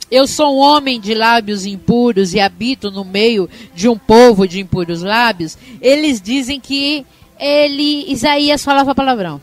"Eu 0.09 0.27
sou 0.27 0.55
um 0.55 0.59
homem 0.59 0.99
de 0.99 1.13
lábios 1.13 1.65
impuros 1.65 2.33
e 2.33 2.39
habito 2.39 2.91
no 2.91 3.03
meio 3.03 3.49
de 3.73 3.87
um 3.87 3.97
povo 3.97 4.47
de 4.47 4.59
impuros 4.59 5.01
lábios", 5.01 5.57
eles 5.81 6.21
dizem 6.21 6.59
que 6.59 7.05
ele 7.39 8.11
Isaías 8.11 8.63
falava 8.63 8.95
palavrão. 8.95 9.41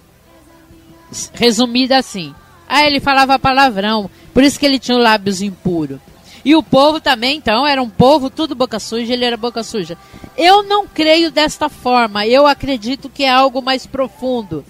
Resumida 1.34 1.98
assim. 1.98 2.34
Ah, 2.68 2.86
ele 2.86 3.00
falava 3.00 3.38
palavrão, 3.38 4.08
por 4.32 4.44
isso 4.44 4.58
que 4.58 4.64
ele 4.64 4.78
tinha 4.78 4.96
lábios 4.96 5.42
impuros. 5.42 5.98
E 6.44 6.54
o 6.54 6.62
povo 6.62 7.00
também, 7.00 7.37
então, 7.37 7.66
era 7.66 7.82
um 7.82 7.90
povo 7.90 8.30
tudo 8.30 8.54
boca 8.54 8.78
suja, 8.78 9.12
ele 9.12 9.25
era 9.25 9.37
boca 9.37 9.62
suja. 9.62 9.97
Eu 10.37 10.62
não 10.62 10.87
creio 10.87 11.30
desta 11.30 11.68
forma, 11.68 12.26
eu 12.26 12.47
acredito 12.47 13.11
que 13.11 13.25
é 13.25 13.30
algo 13.30 13.61
mais 13.61 13.87
profundo. 13.87 14.64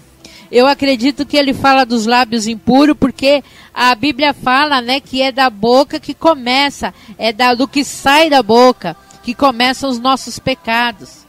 Eu 0.51 0.67
acredito 0.67 1.25
que 1.25 1.37
ele 1.37 1.53
fala 1.53 1.85
dos 1.85 2.05
lábios 2.05 2.45
impuros, 2.45 2.97
porque 2.99 3.41
a 3.73 3.95
Bíblia 3.95 4.33
fala, 4.33 4.81
né, 4.81 4.99
que 4.99 5.21
é 5.21 5.31
da 5.31 5.49
boca 5.49 5.97
que 5.97 6.13
começa, 6.13 6.93
é 7.17 7.31
da, 7.31 7.53
do 7.53 7.67
que 7.67 7.85
sai 7.85 8.29
da 8.29 8.43
boca 8.43 8.97
que 9.23 9.33
começam 9.33 9.89
os 9.89 9.97
nossos 9.97 10.39
pecados. 10.39 11.25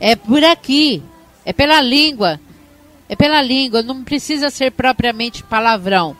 É 0.00 0.16
por 0.16 0.42
aqui, 0.42 1.02
é 1.44 1.52
pela 1.52 1.80
língua, 1.80 2.40
é 3.08 3.14
pela 3.14 3.40
língua, 3.40 3.80
não 3.80 4.02
precisa 4.02 4.50
ser 4.50 4.72
propriamente 4.72 5.44
palavrão. 5.44 6.16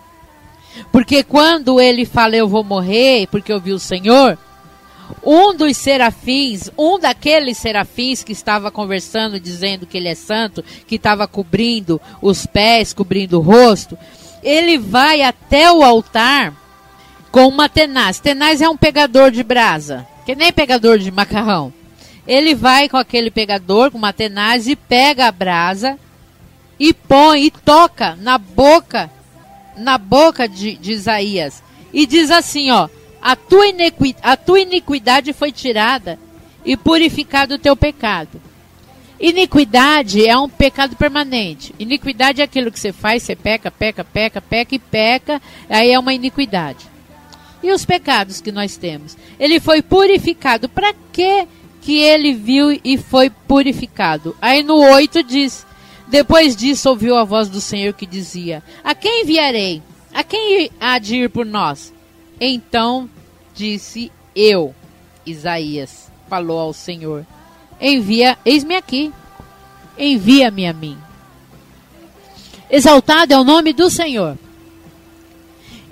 Porque 0.91 1.23
quando 1.23 1.81
ele 1.81 2.05
fala 2.05 2.37
eu 2.37 2.49
vou 2.49 2.65
morrer 2.65 3.27
porque 3.31 3.53
eu 3.53 3.61
vi 3.61 3.73
o 3.73 3.79
Senhor, 3.79 4.39
um 5.23 5.55
dos 5.55 5.77
serafins, 5.77 6.71
um 6.77 6.99
daqueles 6.99 7.59
serafins 7.59 8.23
que 8.23 8.33
estava 8.33 8.71
conversando, 8.71 9.41
dizendo 9.41 9.87
que 9.87 9.97
ele 9.97 10.09
é 10.09 10.15
santo, 10.15 10.65
que 10.87 10.97
estava 10.97 11.27
cobrindo 11.27 12.01
os 12.21 12.47
pés, 12.47 12.93
cobrindo 12.93 13.39
o 13.39 13.43
rosto, 13.43 13.99
ele 14.43 14.79
vai 14.79 15.23
até 15.23 15.71
o 15.73 15.83
altar 15.83 16.55
com 17.31 17.49
uma 17.49 17.69
tenaz. 17.69 18.21
Tenaz 18.21 18.61
é 18.61 18.69
um 18.69 18.77
pegador 18.77 19.31
de 19.31 19.43
brasa, 19.43 20.07
que 20.25 20.35
nem 20.35 20.53
pegador 20.53 20.99
de 20.99 21.11
macarrão. 21.11 21.73
Ele 22.27 22.55
vai 22.55 22.89
com 22.89 22.97
aquele 22.97 23.31
pegador, 23.31 23.91
com 23.91 23.99
uma 23.99 24.13
tenaz, 24.13 24.67
e 24.67 24.77
pega 24.77 25.27
a 25.27 25.33
brasa 25.33 25.99
e 26.79 26.93
põe 26.93 27.45
e 27.45 27.51
toca 27.51 28.17
na 28.17 28.39
boca 28.39 29.11
na 29.77 29.99
boca 29.99 30.49
de, 30.49 30.77
de 30.77 30.93
Isaías 30.93 31.63
e 31.93 32.07
diz 32.07 32.31
assim: 32.31 32.71
ó, 32.71 32.89
a 33.21 33.37
tua, 33.37 33.67
iniquidade, 33.69 34.23
a 34.23 34.37
tua 34.37 34.61
iniquidade 34.61 35.33
foi 35.33 35.53
tirada 35.53 36.19
e 36.65 36.77
purificado 36.77 37.55
o 37.55 37.59
teu 37.59 37.77
pecado. 37.77 38.41
Iniquidade 39.19 40.27
é 40.27 40.37
um 40.37 40.49
pecado 40.49 40.97
permanente. 40.97 41.75
Iniquidade 41.79 42.41
é 42.41 42.45
aquilo 42.45 42.71
que 42.71 42.79
você 42.79 42.93
faz, 42.93 43.23
você 43.23 43.37
peca, 43.37 43.71
peca, 43.71 44.05
peca, 44.05 44.41
peca 44.41 44.75
e 44.75 44.79
peca, 44.79 45.41
aí 45.69 45.93
é 45.93 45.99
uma 45.99 46.13
iniquidade. 46.13 46.87
E 47.63 47.71
os 47.73 47.85
pecados 47.85 48.43
que 48.43 48.53
nós 48.53 48.77
temos? 48.77 49.17
Ele 49.39 49.59
foi 49.61 49.81
purificado. 49.81 50.69
Para 50.69 50.93
que 51.13 51.47
que 51.81 51.99
ele 51.99 52.33
viu 52.33 52.79
e 52.83 52.99
foi 52.99 53.31
purificado? 53.31 54.37
Aí 54.41 54.63
no 54.63 54.77
8 54.77 55.23
diz: 55.23 55.65
depois 56.07 56.55
disso, 56.55 56.89
ouviu 56.91 57.17
a 57.17 57.25
voz 57.25 57.49
do 57.49 57.61
Senhor 57.61 57.93
que 57.95 58.07
dizia: 58.07 58.63
A 58.83 58.95
quem 58.95 59.23
enviarei? 59.23 59.83
A 60.13 60.23
quem 60.23 60.71
há 60.81 60.99
de 60.99 61.17
ir 61.17 61.31
por 61.31 61.47
nós? 61.47 61.93
Então 62.41 63.09
disse 63.55 64.11
eu, 64.35 64.75
Isaías, 65.25 66.11
falou 66.29 66.59
ao 66.59 66.73
Senhor: 66.73 67.27
Envia, 67.81 68.39
eis-me 68.45 68.77
aqui, 68.77 69.13
envia-me 69.99 70.67
a 70.67 70.73
mim. 70.73 70.99
Exaltado 72.71 73.33
é 73.33 73.39
o 73.39 73.45
nome 73.45 73.73
do 73.73 73.91
Senhor. 73.91 74.37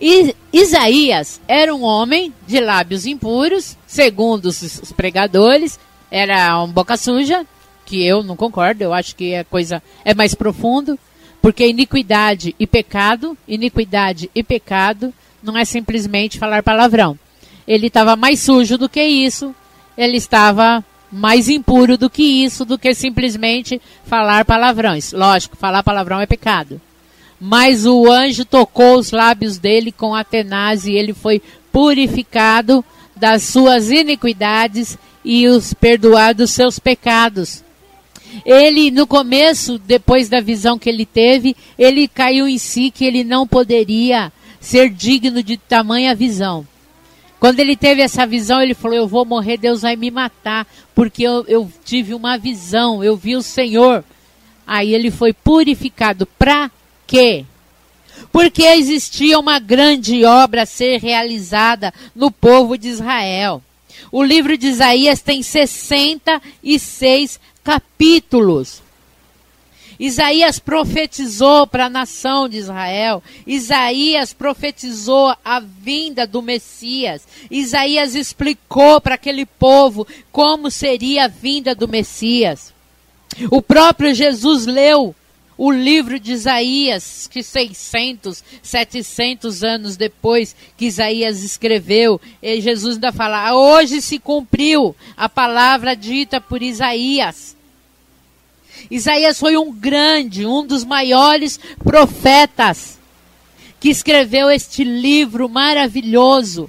E 0.01 0.35
Isaías 0.53 1.41
era 1.47 1.73
um 1.73 1.83
homem 1.83 2.35
de 2.47 2.59
lábios 2.59 3.07
impuros, 3.07 3.77
segundo 3.87 4.47
os 4.47 4.93
pregadores, 4.97 5.79
era 6.11 6.61
um 6.63 6.67
boca 6.67 6.97
suja, 6.97 7.47
que 7.93 8.03
eu 8.03 8.23
não 8.23 8.35
concordo, 8.35 8.83
eu 8.83 8.95
acho 8.95 9.15
que 9.15 9.35
a 9.35 9.45
coisa 9.45 9.83
é 10.03 10.15
mais 10.15 10.35
profundo, 10.35 10.99
porque 11.43 11.67
iniquidade 11.67 12.57
e 12.59 12.67
pecado, 12.67 13.37
iniquidade 13.47 14.31
e 14.35 14.43
pecado 14.43 15.13
não 15.43 15.59
é 15.59 15.67
simplesmente 15.67 16.39
falar 16.39 16.63
palavrão. 16.63 17.19
Ele 17.69 17.89
estava 17.89 18.17
mais 18.17 18.41
sujo 18.41 18.79
do 18.79 18.89
que 18.89 19.03
isso, 19.03 19.55
ele 19.95 20.17
estava 20.17 20.83
mais 21.13 21.51
impuro 21.51 21.99
do 21.99 22.09
que 22.09 22.23
isso, 22.23 22.65
do 22.65 22.79
que 22.79 22.95
simplesmente 22.95 23.79
falar 24.07 24.47
palavrões. 24.47 25.13
Lógico, 25.13 25.55
falar 25.55 25.83
palavrão 25.83 26.19
é 26.19 26.25
pecado. 26.25 26.81
Mas 27.39 27.85
o 27.85 28.11
anjo 28.11 28.47
tocou 28.47 28.97
os 28.97 29.11
lábios 29.11 29.59
dele 29.59 29.93
com 29.93 30.15
Atenas 30.15 30.87
e 30.87 30.93
ele 30.93 31.13
foi 31.13 31.43
purificado 31.71 32.83
das 33.15 33.43
suas 33.43 33.91
iniquidades 33.91 34.97
e 35.23 35.47
os 35.47 35.75
perdoados 35.75 36.53
seus 36.53 36.79
pecados. 36.79 37.63
Ele, 38.45 38.91
no 38.91 39.07
começo, 39.07 39.79
depois 39.79 40.29
da 40.29 40.41
visão 40.41 40.79
que 40.79 40.89
ele 40.89 41.05
teve, 41.07 41.57
ele 41.79 42.09
caiu 42.09 42.49
em 42.49 42.59
si 42.59 42.91
que 42.91 43.05
ele 43.05 43.25
não 43.25 43.47
poderia 43.47 44.33
ser 44.61 44.89
digno 44.89 45.43
de 45.43 45.57
tamanha 45.57 46.15
visão. 46.15 46.67
Quando 47.39 47.59
ele 47.59 47.77
teve 47.77 48.01
essa 48.01 48.25
visão, 48.25 48.63
ele 48.63 48.75
falou: 48.75 48.97
Eu 48.97 49.09
vou 49.09 49.25
morrer, 49.25 49.57
Deus 49.57 49.83
vai 49.83 49.97
me 49.97 50.11
matar, 50.11 50.67
porque 50.95 51.25
eu, 51.25 51.45
eu 51.49 51.71
tive 51.85 52.15
uma 52.15 52.39
visão, 52.39 53.03
eu 53.03 53.17
vi 53.17 53.35
o 53.35 53.43
Senhor. 53.43 54.05
Aí 54.67 54.95
ele 54.95 55.11
foi 55.11 55.33
purificado. 55.33 56.25
Para 56.25 56.71
quê? 57.07 57.45
Porque 58.31 58.63
existia 58.63 59.39
uma 59.39 59.59
grande 59.59 60.25
obra 60.25 60.63
a 60.63 60.67
ser 60.67 61.01
realizada 61.01 61.93
no 62.15 62.31
povo 62.31 62.79
de 62.79 62.89
Israel. 62.89 63.61
O 64.11 64.23
livro 64.23 64.57
de 64.57 64.69
Isaías 64.69 65.21
tem 65.21 65.43
66 65.43 67.41
capítulos. 67.63 68.83
Isaías 69.99 70.59
profetizou 70.59 71.67
para 71.67 71.87
a 71.87 71.91
nação 71.91 72.49
de 72.49 72.57
Israel. 72.57 73.23
Isaías 73.47 74.33
profetizou 74.33 75.35
a 75.45 75.61
vinda 75.61 76.27
do 76.27 76.43
Messias. 76.43 77.27
Isaías 77.51 78.15
explicou 78.15 79.01
para 79.01 79.15
aquele 79.15 79.47
povo 79.47 80.07
como 80.33 80.71
seria 80.71 81.27
a 81.27 81.29
vinda 81.29 81.75
do 81.75 81.87
Messias. 81.87 82.75
O 83.51 83.63
próprio 83.63 84.13
Jesus 84.15 84.67
leu 84.67 85.15
o 85.65 85.71
livro 85.71 86.19
de 86.19 86.33
Isaías, 86.33 87.29
que 87.31 87.41
600, 87.41 88.43
700 88.61 89.63
anos 89.63 89.97
depois 89.97 90.57
que 90.77 90.87
Isaías 90.87 91.45
escreveu, 91.45 92.21
Jesus 92.43 92.97
ainda 92.97 93.13
fala: 93.13 93.55
hoje 93.55 94.03
se 94.03 94.19
cumpriu 94.19 94.93
a 95.17 95.29
palavra 95.29 95.95
dita 95.95 96.41
por 96.41 96.65
Isaías. 96.65 97.57
Isaías 98.91 99.39
foi 99.39 99.57
um 99.57 99.73
grande, 99.73 100.45
um 100.45 100.67
dos 100.67 100.83
maiores 100.83 101.61
profetas 101.85 102.99
que 103.79 103.89
escreveu 103.89 104.51
este 104.51 104.83
livro 104.83 105.49
maravilhoso. 105.49 106.69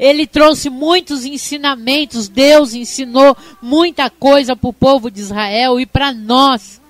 Ele 0.00 0.26
trouxe 0.26 0.68
muitos 0.68 1.24
ensinamentos, 1.24 2.26
Deus 2.26 2.74
ensinou 2.74 3.36
muita 3.62 4.10
coisa 4.10 4.56
para 4.56 4.68
o 4.68 4.72
povo 4.72 5.12
de 5.12 5.20
Israel 5.20 5.78
e 5.78 5.86
para 5.86 6.12
nós. 6.12 6.84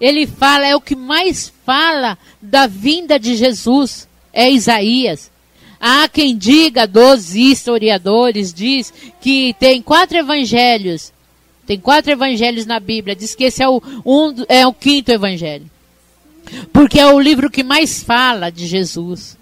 Ele 0.00 0.26
fala, 0.26 0.66
é 0.66 0.76
o 0.76 0.80
que 0.80 0.94
mais 0.94 1.52
fala 1.64 2.16
da 2.40 2.66
vinda 2.66 3.18
de 3.18 3.34
Jesus, 3.34 4.08
é 4.32 4.50
Isaías. 4.50 5.30
Há 5.80 6.08
quem 6.08 6.36
diga, 6.36 6.86
dos 6.86 7.34
historiadores, 7.34 8.52
diz 8.52 8.92
que 9.20 9.54
tem 9.58 9.80
quatro 9.80 10.16
evangelhos 10.16 11.12
tem 11.68 11.78
quatro 11.78 12.10
evangelhos 12.10 12.64
na 12.64 12.80
Bíblia. 12.80 13.14
Diz 13.14 13.34
que 13.34 13.44
esse 13.44 13.62
é 13.62 13.68
o, 13.68 13.82
um, 14.06 14.34
é 14.48 14.66
o 14.66 14.72
quinto 14.72 15.12
evangelho. 15.12 15.70
Porque 16.72 16.98
é 16.98 17.06
o 17.06 17.20
livro 17.20 17.50
que 17.50 17.62
mais 17.62 18.02
fala 18.02 18.50
de 18.50 18.66
Jesus. 18.66 19.36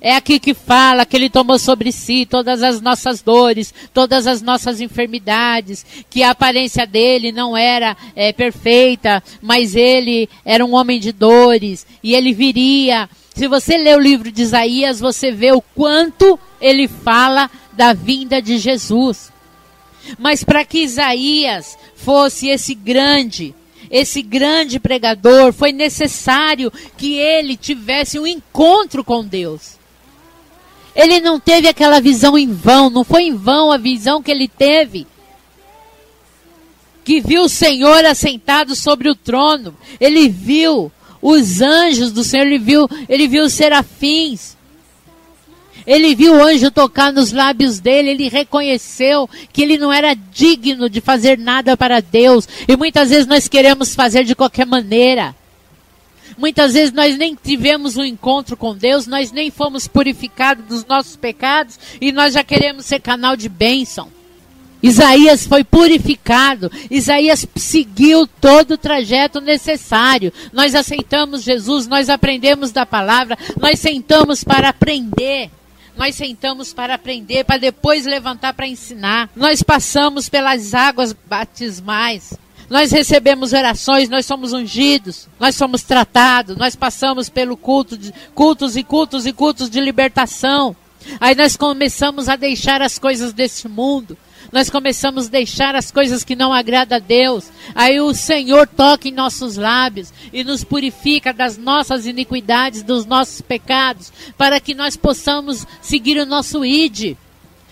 É 0.00 0.14
aqui 0.16 0.38
que 0.38 0.54
fala 0.54 1.06
que 1.06 1.16
ele 1.16 1.30
tomou 1.30 1.58
sobre 1.58 1.90
si 1.90 2.26
todas 2.26 2.62
as 2.62 2.80
nossas 2.80 3.22
dores, 3.22 3.72
todas 3.92 4.26
as 4.26 4.42
nossas 4.42 4.80
enfermidades, 4.80 5.84
que 6.10 6.22
a 6.22 6.30
aparência 6.30 6.86
dele 6.86 7.32
não 7.32 7.56
era 7.56 7.96
é, 8.14 8.32
perfeita, 8.32 9.22
mas 9.40 9.74
ele 9.74 10.28
era 10.44 10.64
um 10.64 10.74
homem 10.74 11.00
de 11.00 11.12
dores 11.12 11.86
e 12.02 12.14
ele 12.14 12.32
viria. 12.32 13.08
Se 13.34 13.48
você 13.48 13.76
lê 13.76 13.94
o 13.94 14.00
livro 14.00 14.30
de 14.30 14.42
Isaías, 14.42 15.00
você 15.00 15.32
vê 15.32 15.52
o 15.52 15.60
quanto 15.60 16.38
ele 16.60 16.86
fala 16.86 17.50
da 17.72 17.92
vinda 17.92 18.40
de 18.40 18.58
Jesus. 18.58 19.32
Mas 20.18 20.44
para 20.44 20.64
que 20.64 20.80
Isaías 20.80 21.78
fosse 21.96 22.48
esse 22.48 22.74
grande, 22.74 23.54
esse 23.94 24.22
grande 24.22 24.80
pregador, 24.80 25.52
foi 25.52 25.70
necessário 25.70 26.72
que 26.98 27.16
ele 27.16 27.56
tivesse 27.56 28.18
um 28.18 28.26
encontro 28.26 29.04
com 29.04 29.24
Deus. 29.24 29.78
Ele 30.96 31.20
não 31.20 31.38
teve 31.38 31.68
aquela 31.68 32.00
visão 32.00 32.36
em 32.36 32.52
vão, 32.52 32.90
não 32.90 33.04
foi 33.04 33.22
em 33.22 33.36
vão 33.36 33.70
a 33.70 33.76
visão 33.76 34.20
que 34.20 34.32
ele 34.32 34.48
teve. 34.48 35.06
Que 37.04 37.20
viu 37.20 37.42
o 37.44 37.48
Senhor 37.48 38.04
assentado 38.04 38.74
sobre 38.74 39.08
o 39.08 39.14
trono. 39.14 39.76
Ele 40.00 40.28
viu 40.28 40.90
os 41.22 41.60
anjos 41.60 42.10
do 42.10 42.24
Senhor, 42.24 42.48
ele 42.48 42.58
viu, 42.58 42.88
ele 43.08 43.28
viu 43.28 43.44
os 43.44 43.52
serafins. 43.52 44.56
Ele 45.86 46.14
viu 46.14 46.34
o 46.34 46.42
anjo 46.42 46.70
tocar 46.70 47.12
nos 47.12 47.30
lábios 47.30 47.78
dele, 47.78 48.10
ele 48.10 48.28
reconheceu 48.28 49.28
que 49.52 49.62
ele 49.62 49.76
não 49.76 49.92
era 49.92 50.14
digno 50.14 50.88
de 50.88 51.00
fazer 51.00 51.38
nada 51.38 51.76
para 51.76 52.00
Deus. 52.00 52.48
E 52.66 52.76
muitas 52.76 53.10
vezes 53.10 53.26
nós 53.26 53.48
queremos 53.48 53.94
fazer 53.94 54.24
de 54.24 54.34
qualquer 54.34 54.66
maneira. 54.66 55.34
Muitas 56.36 56.72
vezes 56.72 56.92
nós 56.92 57.16
nem 57.16 57.34
tivemos 57.34 57.96
um 57.96 58.04
encontro 58.04 58.56
com 58.56 58.74
Deus, 58.74 59.06
nós 59.06 59.30
nem 59.30 59.50
fomos 59.50 59.86
purificados 59.86 60.64
dos 60.66 60.84
nossos 60.84 61.16
pecados 61.16 61.78
e 62.00 62.10
nós 62.10 62.34
já 62.34 62.42
queremos 62.42 62.86
ser 62.86 63.00
canal 63.00 63.36
de 63.36 63.48
bênção. 63.48 64.08
Isaías 64.82 65.46
foi 65.46 65.64
purificado, 65.64 66.70
Isaías 66.90 67.46
seguiu 67.56 68.26
todo 68.26 68.72
o 68.72 68.78
trajeto 68.78 69.40
necessário. 69.40 70.30
Nós 70.52 70.74
aceitamos 70.74 71.42
Jesus, 71.42 71.86
nós 71.86 72.10
aprendemos 72.10 72.70
da 72.70 72.84
palavra, 72.84 73.38
nós 73.58 73.78
sentamos 73.78 74.44
para 74.44 74.68
aprender. 74.68 75.50
Nós 75.96 76.14
sentamos 76.14 76.72
para 76.72 76.94
aprender, 76.94 77.44
para 77.44 77.58
depois 77.58 78.04
levantar 78.04 78.52
para 78.54 78.66
ensinar. 78.66 79.30
Nós 79.34 79.62
passamos 79.62 80.28
pelas 80.28 80.74
águas 80.74 81.12
batismais. 81.12 82.34
Nós 82.68 82.90
recebemos 82.90 83.52
orações, 83.52 84.08
nós 84.08 84.24
somos 84.26 84.52
ungidos, 84.52 85.28
nós 85.38 85.54
somos 85.54 85.82
tratados, 85.82 86.56
nós 86.56 86.74
passamos 86.74 87.28
pelo 87.28 87.56
culto 87.56 87.96
de, 87.96 88.12
cultos 88.34 88.76
e 88.76 88.82
cultos 88.82 89.26
e 89.26 89.32
cultos 89.32 89.68
de 89.68 89.80
libertação. 89.80 90.74
Aí 91.20 91.34
nós 91.34 91.56
começamos 91.56 92.28
a 92.28 92.36
deixar 92.36 92.80
as 92.80 92.98
coisas 92.98 93.32
desse 93.32 93.68
mundo 93.68 94.16
nós 94.52 94.70
começamos 94.70 95.26
a 95.26 95.30
deixar 95.30 95.74
as 95.74 95.90
coisas 95.90 96.24
que 96.24 96.36
não 96.36 96.52
agradam 96.52 96.96
a 96.96 97.00
Deus. 97.00 97.50
Aí 97.74 98.00
o 98.00 98.14
Senhor 98.14 98.66
toca 98.66 99.08
em 99.08 99.12
nossos 99.12 99.56
lábios 99.56 100.12
e 100.32 100.44
nos 100.44 100.64
purifica 100.64 101.32
das 101.32 101.56
nossas 101.56 102.06
iniquidades, 102.06 102.82
dos 102.82 103.06
nossos 103.06 103.40
pecados, 103.40 104.12
para 104.36 104.60
que 104.60 104.74
nós 104.74 104.96
possamos 104.96 105.66
seguir 105.80 106.18
o 106.18 106.26
nosso 106.26 106.64
ide. 106.64 107.16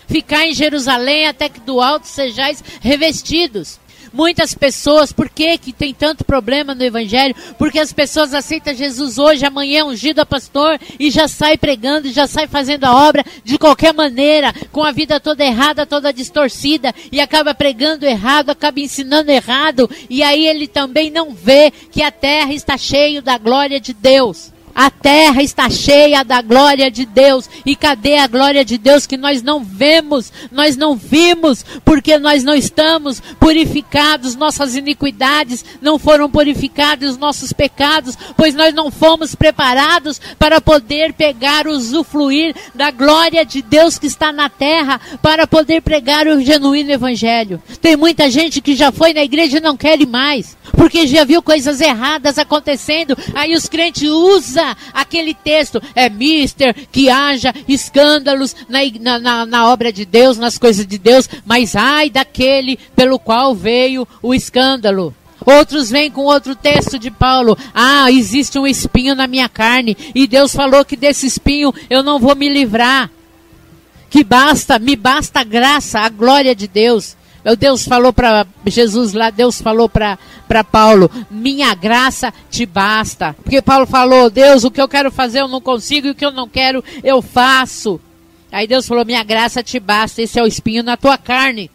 Ficar 0.07 0.45
em 0.45 0.53
Jerusalém 0.53 1.27
até 1.27 1.47
que 1.47 1.59
do 1.59 1.79
alto 1.79 2.07
sejais 2.07 2.63
revestidos. 2.81 3.79
Muitas 4.13 4.53
pessoas, 4.53 5.11
por 5.11 5.27
que, 5.27 5.57
que 5.57 5.73
tem 5.73 5.91
tanto 5.91 6.23
problema 6.23 6.75
no 6.75 6.83
Evangelho? 6.83 7.35
Porque 7.57 7.79
as 7.79 7.91
pessoas 7.91 8.31
aceitam 8.31 8.71
Jesus 8.75 9.17
hoje, 9.17 9.43
amanhã 9.43 9.79
é 9.79 9.83
ungido 9.83 10.19
a 10.19 10.25
pastor 10.25 10.79
e 10.99 11.09
já 11.09 11.27
sai 11.27 11.57
pregando, 11.57 12.11
já 12.11 12.27
sai 12.27 12.47
fazendo 12.47 12.83
a 12.83 12.95
obra 13.07 13.25
de 13.43 13.57
qualquer 13.57 13.91
maneira, 13.91 14.53
com 14.71 14.83
a 14.83 14.91
vida 14.91 15.19
toda 15.19 15.43
errada, 15.43 15.83
toda 15.83 16.13
distorcida, 16.13 16.93
e 17.11 17.19
acaba 17.19 17.55
pregando 17.55 18.05
errado, 18.05 18.51
acaba 18.51 18.79
ensinando 18.79 19.31
errado, 19.31 19.89
e 20.07 20.21
aí 20.21 20.45
ele 20.47 20.67
também 20.67 21.09
não 21.09 21.33
vê 21.33 21.71
que 21.71 22.03
a 22.03 22.11
terra 22.11 22.53
está 22.53 22.77
cheia 22.77 23.19
da 23.19 23.39
glória 23.39 23.79
de 23.79 23.93
Deus. 23.93 24.52
A 24.75 24.89
terra 24.89 25.43
está 25.43 25.69
cheia 25.69 26.23
da 26.23 26.41
glória 26.41 26.89
de 26.89 27.05
Deus. 27.05 27.49
E 27.65 27.75
cadê 27.75 28.17
a 28.17 28.27
glória 28.27 28.65
de 28.65 28.77
Deus 28.77 29.05
que 29.05 29.17
nós 29.17 29.43
não 29.43 29.63
vemos? 29.63 30.31
Nós 30.51 30.75
não 30.75 30.95
vimos, 30.95 31.63
porque 31.85 32.17
nós 32.17 32.43
não 32.43 32.55
estamos 32.55 33.21
purificados, 33.39 34.35
nossas 34.35 34.75
iniquidades 34.75 35.63
não 35.81 35.99
foram 35.99 36.29
purificadas, 36.29 37.17
nossos 37.17 37.53
pecados, 37.53 38.17
pois 38.35 38.55
nós 38.55 38.73
não 38.73 38.89
fomos 38.89 39.35
preparados 39.35 40.19
para 40.39 40.59
poder 40.59 41.13
pegar, 41.13 41.67
usufruir 41.67 42.55
da 42.73 42.89
glória 42.89 43.45
de 43.45 43.61
Deus 43.61 43.99
que 43.99 44.07
está 44.07 44.31
na 44.31 44.49
terra, 44.49 44.99
para 45.21 45.45
poder 45.45 45.81
pregar 45.81 46.27
o 46.27 46.41
genuíno 46.41 46.91
evangelho. 46.91 47.61
Tem 47.81 47.95
muita 47.95 48.29
gente 48.29 48.61
que 48.61 48.75
já 48.75 48.91
foi 48.91 49.13
na 49.13 49.23
igreja 49.23 49.57
e 49.57 49.61
não 49.61 49.77
quer 49.77 50.01
ir 50.01 50.07
mais, 50.07 50.57
porque 50.71 51.05
já 51.05 51.23
viu 51.23 51.41
coisas 51.41 51.79
erradas 51.79 52.37
acontecendo, 52.39 53.15
aí 53.35 53.53
os 53.53 53.67
crentes 53.67 54.09
usam 54.09 54.62
diga 54.63 54.77
aquele 54.93 55.33
texto, 55.33 55.81
é 55.93 56.09
mister, 56.09 56.73
que 56.91 57.09
haja 57.09 57.53
escândalos 57.67 58.55
na, 58.69 59.19
na, 59.19 59.45
na 59.45 59.67
obra 59.67 59.91
de 59.91 60.05
Deus, 60.05 60.37
nas 60.37 60.57
coisas 60.57 60.87
de 60.87 60.97
Deus, 60.97 61.29
mas 61.45 61.75
ai 61.75 62.09
daquele 62.09 62.77
pelo 62.95 63.19
qual 63.19 63.53
veio 63.53 64.07
o 64.21 64.33
escândalo. 64.33 65.13
Outros 65.45 65.89
vêm 65.89 66.09
com 66.09 66.21
outro 66.21 66.55
texto 66.55 66.97
de 66.97 67.11
Paulo. 67.11 67.57
Ah, 67.73 68.09
existe 68.09 68.57
um 68.57 68.65
espinho 68.65 69.13
na 69.13 69.27
minha 69.27 69.49
carne. 69.49 69.97
E 70.15 70.25
Deus 70.25 70.55
falou 70.55 70.85
que 70.85 70.95
desse 70.95 71.27
espinho 71.27 71.73
eu 71.89 72.01
não 72.01 72.17
vou 72.17 72.33
me 72.33 72.47
livrar. 72.47 73.11
Que 74.09 74.23
basta, 74.23 74.79
me 74.79 74.95
basta 74.95 75.41
a 75.41 75.43
graça, 75.43 75.99
a 75.99 76.07
glória 76.07 76.55
de 76.55 76.65
Deus. 76.65 77.17
Meu 77.43 77.57
Deus 77.57 77.85
falou 77.85 78.13
para 78.13 78.47
Jesus 78.65 79.11
lá, 79.11 79.29
Deus 79.29 79.61
falou 79.61 79.89
para 79.89 80.17
Paulo: 80.71 81.11
Minha 81.29 81.75
graça 81.75 82.33
te 82.49 82.65
basta. 82.65 83.35
Porque 83.43 83.61
Paulo 83.61 83.85
falou: 83.85 84.29
Deus, 84.29 84.63
o 84.63 84.71
que 84.71 84.81
eu 84.81 84.87
quero 84.87 85.11
fazer 85.11 85.41
eu 85.41 85.47
não 85.47 85.59
consigo, 85.59 86.07
e 86.07 86.11
o 86.11 86.15
que 86.15 86.25
eu 86.25 86.31
não 86.31 86.47
quero 86.47 86.83
eu 87.03 87.21
faço. 87.21 87.99
Aí 88.51 88.65
Deus 88.65 88.87
falou: 88.87 89.03
Minha 89.03 89.23
graça 89.23 89.61
te 89.61 89.79
basta, 89.79 90.21
esse 90.21 90.39
é 90.39 90.43
o 90.43 90.47
espinho 90.47 90.83
na 90.83 90.95
tua 90.95 91.17
carne. 91.17 91.69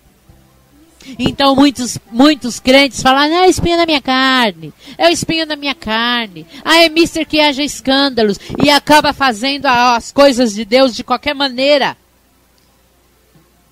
Então 1.18 1.54
muitos, 1.54 1.98
muitos 2.10 2.58
crentes 2.58 3.00
falam, 3.00 3.20
ah, 3.22 3.46
é 3.46 3.48
espinho 3.48 3.76
na 3.76 3.86
minha 3.86 4.00
carne, 4.00 4.74
é 4.98 5.08
o 5.08 5.12
espinho 5.12 5.46
na 5.46 5.56
minha 5.56 5.74
carne, 5.74 6.46
ah, 6.64 6.82
é 6.82 6.88
mister 6.88 7.26
que 7.26 7.40
haja 7.40 7.62
escândalos, 7.62 8.38
e 8.62 8.68
acaba 8.68 9.12
fazendo 9.12 9.66
as 9.66 10.12
coisas 10.12 10.52
de 10.52 10.64
Deus 10.64 10.94
de 10.94 11.04
qualquer 11.04 11.34
maneira. 11.34 11.96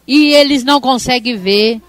E 0.06 0.32
eles 0.32 0.62
não 0.62 0.80
conseguem 0.80 1.36
ver 1.36 1.80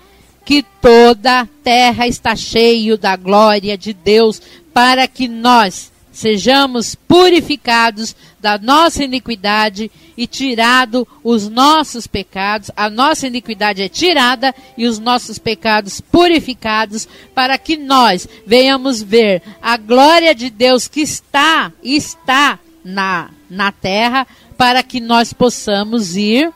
que 0.46 0.64
toda 0.82 1.42
a 1.42 1.48
terra 1.64 2.08
está 2.08 2.36
cheio 2.36 2.98
da 2.98 3.16
glória 3.16 3.78
de 3.78 3.94
Deus 3.94 4.42
para 4.74 5.08
que 5.08 5.28
nós 5.28 5.92
sejamos 6.18 6.96
purificados 6.96 8.16
da 8.40 8.58
nossa 8.58 9.04
iniquidade 9.04 9.92
e 10.18 10.26
tirado 10.26 11.08
os 11.24 11.48
nossos 11.48 12.08
pecados, 12.08 12.72
a 12.76 12.90
nossa 12.90 13.28
iniquidade 13.28 13.84
é 13.84 13.90
tirada 13.90 14.56
e 14.76 14.88
os 14.88 14.98
nossos 14.98 15.38
pecados 15.38 16.02
purificados, 16.02 17.08
para 17.36 17.56
que 17.58 17.78
nós 17.78 18.28
venhamos 18.46 19.04
ver 19.04 19.44
a 19.62 19.78
glória 19.78 20.34
de 20.34 20.50
Deus 20.50 20.88
que 20.88 21.02
está, 21.02 21.72
está 21.84 22.58
na, 22.84 23.30
na 23.48 23.72
terra, 23.72 24.26
para 24.58 24.82
que 24.82 25.00
nós 25.00 25.34
possamos 25.34 26.16
ir 26.16 26.52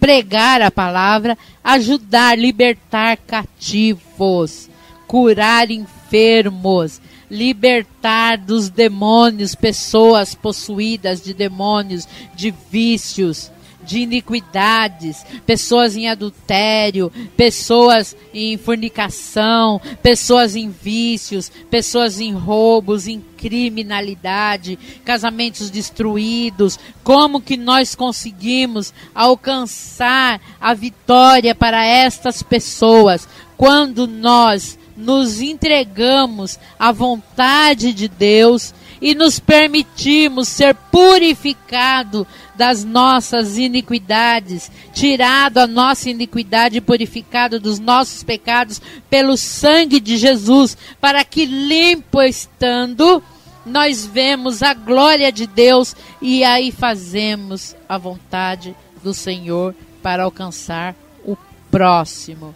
pregar 0.00 0.62
a 0.62 0.70
palavra, 0.70 1.36
ajudar, 1.62 2.36
libertar 2.36 3.18
cativos, 3.18 4.68
curar 5.06 5.70
enfermos, 5.70 7.00
libertar 7.30 8.38
dos 8.38 8.68
demônios 8.70 9.54
pessoas 9.54 10.34
possuídas 10.34 11.22
de 11.22 11.34
demônios, 11.34 12.08
de 12.34 12.52
vícios, 12.72 13.52
de 13.84 14.00
iniquidades, 14.00 15.24
pessoas 15.46 15.96
em 15.96 16.08
adultério, 16.08 17.12
pessoas 17.36 18.16
em 18.32 18.56
fornicação, 18.56 19.80
pessoas 20.02 20.56
em 20.56 20.70
vícios, 20.70 21.50
pessoas 21.70 22.20
em 22.20 22.32
roubos, 22.32 23.06
em 23.06 23.20
criminalidade, 23.36 24.78
casamentos 25.04 25.70
destruídos. 25.70 26.78
Como 27.02 27.40
que 27.40 27.56
nós 27.56 27.94
conseguimos 27.94 28.92
alcançar 29.14 30.40
a 30.60 30.74
vitória 30.74 31.54
para 31.54 31.84
estas 31.84 32.42
pessoas 32.42 33.26
quando 33.56 34.06
nós 34.06 34.78
nos 34.96 35.40
entregamos 35.40 36.58
à 36.78 36.92
vontade 36.92 37.92
de 37.92 38.06
Deus 38.06 38.74
e 39.00 39.14
nos 39.14 39.40
permitimos 39.40 40.48
ser 40.48 40.74
purificado 40.74 42.26
das 42.54 42.84
nossas 42.84 43.56
iniquidades, 43.56 44.70
tirado 44.92 45.58
a 45.58 45.66
nossa 45.66 46.10
iniquidade 46.10 46.76
e 46.76 46.80
purificado 46.80 47.58
dos 47.58 47.78
nossos 47.78 48.22
pecados 48.22 48.80
pelo 49.08 49.36
sangue 49.36 49.98
de 49.98 50.18
Jesus, 50.18 50.76
para 51.00 51.24
que 51.24 51.46
limpo 51.46 52.20
estando, 52.20 53.22
nós 53.64 54.04
vemos 54.04 54.62
a 54.62 54.74
glória 54.74 55.32
de 55.32 55.46
Deus 55.46 55.96
e 56.20 56.44
aí 56.44 56.70
fazemos 56.70 57.74
a 57.88 57.96
vontade 57.96 58.74
do 59.02 59.14
Senhor 59.14 59.74
para 60.02 60.24
alcançar 60.24 60.94
o 61.24 61.36
próximo. 61.70 62.54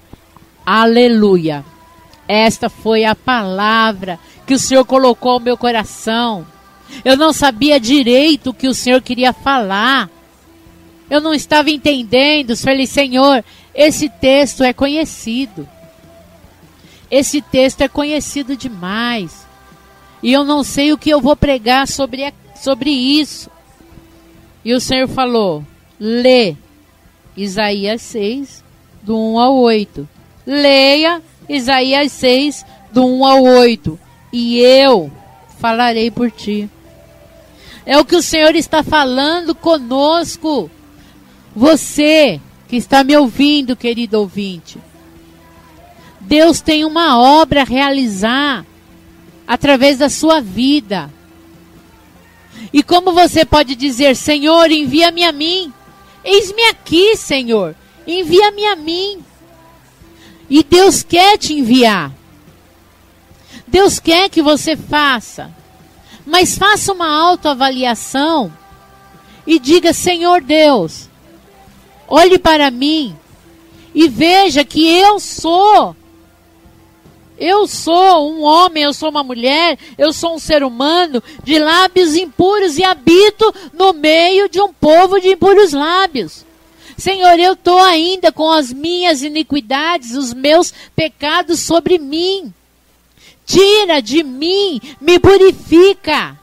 Aleluia. 0.66 1.64
Esta 2.26 2.68
foi 2.68 3.04
a 3.04 3.14
palavra 3.14 4.18
que 4.46 4.54
o 4.54 4.58
Senhor 4.58 4.84
colocou 4.84 5.32
ao 5.32 5.40
meu 5.40 5.56
coração. 5.56 6.46
Eu 7.04 7.16
não 7.16 7.32
sabia 7.32 7.80
direito 7.80 8.50
o 8.50 8.54
que 8.54 8.68
o 8.68 8.74
Senhor 8.74 9.00
queria 9.02 9.32
falar. 9.32 10.10
Eu 11.10 11.20
não 11.20 11.34
estava 11.34 11.70
entendendo. 11.70 12.56
Falei, 12.56 12.86
Senhor, 12.86 13.44
esse 13.74 14.08
texto 14.08 14.62
é 14.62 14.72
conhecido. 14.72 15.68
Esse 17.10 17.40
texto 17.42 17.82
é 17.82 17.88
conhecido 17.88 18.56
demais. 18.56 19.46
E 20.22 20.32
eu 20.32 20.44
não 20.44 20.64
sei 20.64 20.92
o 20.92 20.98
que 20.98 21.10
eu 21.10 21.20
vou 21.20 21.36
pregar 21.36 21.86
sobre, 21.86 22.32
sobre 22.56 22.90
isso. 22.90 23.50
E 24.64 24.72
o 24.72 24.80
Senhor 24.80 25.06
falou: 25.08 25.64
lê 26.00 26.56
Isaías 27.36 28.00
6, 28.02 28.64
do 29.02 29.18
1 29.18 29.38
ao 29.38 29.56
8. 29.56 30.08
Leia 30.46 31.22
Isaías 31.48 32.12
6, 32.12 32.64
do 32.92 33.04
1 33.06 33.26
ao 33.26 33.42
8. 33.42 33.98
E 34.32 34.58
eu 34.58 35.10
falarei 35.58 36.10
por 36.10 36.30
ti. 36.30 36.68
É 37.86 37.98
o 37.98 38.04
que 38.04 38.16
o 38.16 38.22
Senhor 38.22 38.54
está 38.54 38.82
falando 38.82 39.54
conosco. 39.54 40.70
Você 41.54 42.40
que 42.68 42.76
está 42.76 43.04
me 43.04 43.16
ouvindo, 43.16 43.76
querido 43.76 44.18
ouvinte. 44.18 44.78
Deus 46.20 46.60
tem 46.60 46.84
uma 46.84 47.18
obra 47.18 47.60
a 47.60 47.64
realizar 47.64 48.64
através 49.46 49.98
da 49.98 50.08
sua 50.08 50.40
vida. 50.40 51.10
E 52.72 52.82
como 52.82 53.12
você 53.12 53.44
pode 53.44 53.74
dizer, 53.74 54.16
Senhor, 54.16 54.70
envia-me 54.70 55.22
a 55.24 55.32
mim? 55.32 55.72
Eis-me 56.24 56.62
aqui, 56.64 57.16
Senhor, 57.16 57.76
envia-me 58.06 58.64
a 58.66 58.76
mim. 58.76 59.22
E 60.48 60.62
Deus 60.62 61.02
quer 61.02 61.38
te 61.38 61.54
enviar. 61.54 62.12
Deus 63.66 63.98
quer 63.98 64.28
que 64.28 64.42
você 64.42 64.76
faça. 64.76 65.50
Mas 66.26 66.56
faça 66.56 66.92
uma 66.92 67.08
autoavaliação 67.08 68.52
e 69.46 69.58
diga: 69.58 69.92
Senhor 69.92 70.40
Deus, 70.40 71.08
olhe 72.08 72.38
para 72.38 72.70
mim 72.70 73.16
e 73.94 74.08
veja 74.08 74.64
que 74.64 74.86
eu 74.86 75.20
sou. 75.20 75.96
Eu 77.36 77.66
sou 77.66 78.32
um 78.32 78.42
homem, 78.42 78.84
eu 78.84 78.94
sou 78.94 79.10
uma 79.10 79.24
mulher, 79.24 79.76
eu 79.98 80.12
sou 80.12 80.36
um 80.36 80.38
ser 80.38 80.62
humano 80.62 81.22
de 81.42 81.58
lábios 81.58 82.14
impuros 82.14 82.78
e 82.78 82.84
habito 82.84 83.52
no 83.72 83.92
meio 83.92 84.48
de 84.48 84.60
um 84.60 84.72
povo 84.72 85.20
de 85.20 85.30
impuros 85.30 85.72
lábios. 85.72 86.46
Senhor, 86.96 87.38
eu 87.38 87.54
estou 87.54 87.78
ainda 87.78 88.30
com 88.30 88.50
as 88.50 88.72
minhas 88.72 89.22
iniquidades, 89.22 90.12
os 90.12 90.32
meus 90.32 90.72
pecados 90.94 91.60
sobre 91.60 91.98
mim. 91.98 92.52
Tira 93.44 94.00
de 94.00 94.22
mim, 94.22 94.80
me 95.00 95.18
purifica, 95.18 96.38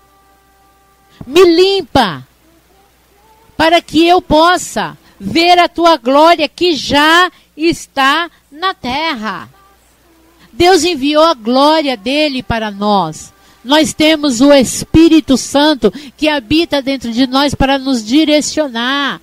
me 1.25 1.43
limpa, 1.43 2.27
para 3.57 3.81
que 3.81 4.05
eu 4.05 4.21
possa 4.21 4.97
ver 5.19 5.57
a 5.59 5.67
tua 5.69 5.97
glória 5.97 6.47
que 6.47 6.75
já 6.75 7.31
está 7.55 8.29
na 8.51 8.73
terra. 8.73 9.49
Deus 10.51 10.83
enviou 10.83 11.23
a 11.23 11.33
glória 11.33 11.95
dele 11.95 12.43
para 12.43 12.69
nós. 12.69 13.31
Nós 13.63 13.93
temos 13.93 14.41
o 14.41 14.51
Espírito 14.51 15.37
Santo 15.37 15.91
que 16.17 16.27
habita 16.27 16.81
dentro 16.81 17.11
de 17.11 17.27
nós 17.27 17.53
para 17.53 17.77
nos 17.77 18.03
direcionar. 18.03 19.21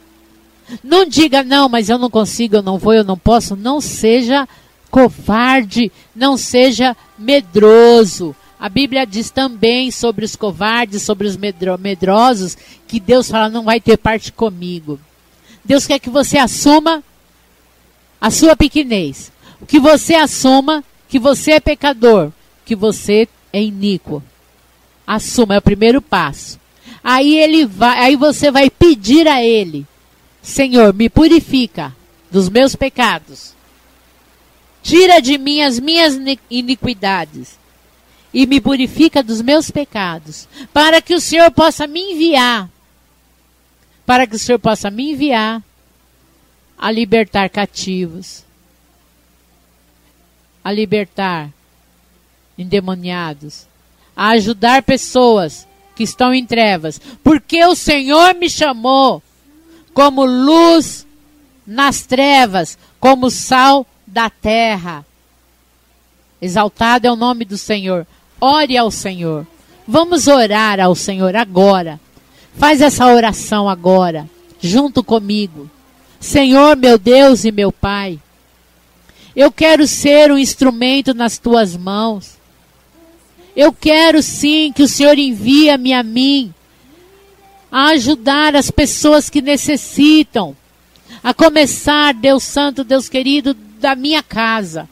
Não 0.83 1.05
diga, 1.05 1.43
não, 1.43 1.69
mas 1.69 1.89
eu 1.89 1.99
não 1.99 2.11
consigo, 2.11 2.57
eu 2.57 2.63
não 2.63 2.79
vou, 2.79 2.95
eu 2.95 3.05
não 3.05 3.17
posso. 3.17 3.57
Não 3.57 3.81
seja 3.81 4.49
covarde, 4.91 5.91
não 6.15 6.37
seja 6.37 6.97
medroso. 7.19 8.35
A 8.59 8.69
Bíblia 8.69 9.07
diz 9.07 9.31
também 9.31 9.91
sobre 9.91 10.25
os 10.25 10.35
covardes, 10.35 11.03
sobre 11.03 11.27
os 11.27 11.37
medro 11.37 11.79
medrosos, 11.79 12.57
que 12.87 12.99
Deus 12.99 13.31
fala: 13.31 13.49
não 13.49 13.65
vai 13.65 13.81
ter 13.81 13.97
parte 13.97 14.33
comigo. 14.33 14.99
Deus 15.65 15.87
quer 15.87 15.99
que 15.99 16.11
você 16.11 16.39
assuma 16.39 17.03
a 18.21 18.31
sua 18.31 18.57
pequenez. 18.57 19.31
Que 19.67 19.79
você 19.81 20.15
assuma 20.15 20.85
que 21.09 21.19
você 21.19 21.53
é 21.53 21.61
pecador, 21.61 22.31
que 22.65 22.77
você 22.77 23.29
é 23.53 23.63
iníquo. 23.63 24.23
Assuma, 25.07 25.55
é 25.55 25.59
o 25.59 25.63
primeiro 25.63 26.01
passo. 26.01 26.59
Aí 27.03 27.37
ele 27.37 27.65
vai, 27.65 27.99
aí 27.99 28.17
você 28.17 28.51
vai 28.51 28.71
pedir 28.71 29.27
a 29.27 29.43
ele 29.43 29.87
Senhor, 30.43 30.95
me 30.95 31.09
purifica 31.09 31.95
dos 32.31 32.49
meus 32.49 32.75
pecados. 32.75 33.55
Tira 34.83 35.21
de 35.21 35.37
mim 35.39 35.61
as 35.61 35.79
minhas 35.79 36.15
iniquidades. 36.51 37.59
e 38.33 38.47
me 38.47 38.61
purifica 38.61 39.23
dos 39.23 39.41
meus 39.41 39.71
pecados, 39.71 40.47
para 40.73 41.01
que 41.01 41.15
o 41.15 41.21
Senhor 41.21 41.51
possa 41.51 41.87
me 41.87 42.13
enviar, 42.13 42.69
para 44.05 44.27
que 44.27 44.37
o 44.37 44.39
Senhor 44.39 44.59
possa 44.59 44.91
me 44.91 45.13
enviar 45.13 45.63
a 46.77 46.91
libertar 46.91 47.49
cativos, 47.49 48.45
a 50.63 50.71
libertar 50.71 51.51
endemoniados, 52.57 53.67
a 54.15 54.29
ajudar 54.31 54.83
pessoas 54.83 55.67
que 55.97 56.03
estão 56.03 56.33
em 56.35 56.45
trevas, 56.45 57.01
porque 57.25 57.65
o 57.65 57.75
Senhor 57.75 58.35
me 58.35 58.51
chamou 58.51 59.23
como 59.93 60.25
luz 60.25 61.07
nas 61.67 62.03
trevas, 62.03 62.79
como 62.99 63.31
sal 63.31 63.87
da 64.07 64.31
terra. 64.31 65.05
Exaltado 66.41 67.07
é 67.07 67.13
o 67.13 67.17
nome 67.17 67.45
do 67.45 67.59
Senhor. 67.59 68.07
Ore 68.41 68.77
ao 68.77 68.91
Senhor. 68.91 69.47
Vamos 69.87 70.27
orar 70.27 70.81
ao 70.81 70.95
Senhor 70.95 71.35
agora. 71.35 72.01
Faz 72.55 72.81
essa 72.81 73.07
oração 73.07 73.69
agora, 73.69 74.29
junto 74.61 75.03
comigo. 75.03 75.71
Senhor, 76.21 76.77
meu 76.77 76.99
Deus 76.99 77.45
e 77.45 77.53
meu 77.53 77.71
Pai, 77.71 78.19
eu 79.35 79.53
quero 79.53 79.87
ser 79.87 80.33
um 80.33 80.39
instrumento 80.39 81.15
nas 81.15 81.39
tuas 81.39 81.77
mãos. 81.77 82.37
Eu 83.55 83.73
quero 83.73 84.23
sim 84.23 84.73
que 84.73 84.83
o 84.83 84.89
Senhor 84.89 85.19
envie-me 85.19 85.93
a 85.93 86.03
mim 86.03 86.53
a 87.71 87.89
ajudar 87.89 88.57
as 88.57 88.71
pessoas 88.71 89.29
que 89.29 89.43
necessitam. 89.43 90.57
A 91.23 91.35
começar, 91.35 92.15
Deus 92.15 92.43
Santo, 92.45 92.85
Deus 92.85 93.09
querido, 93.09 93.55
da 93.55 93.95
minha 93.95 94.23
casa. 94.23 94.89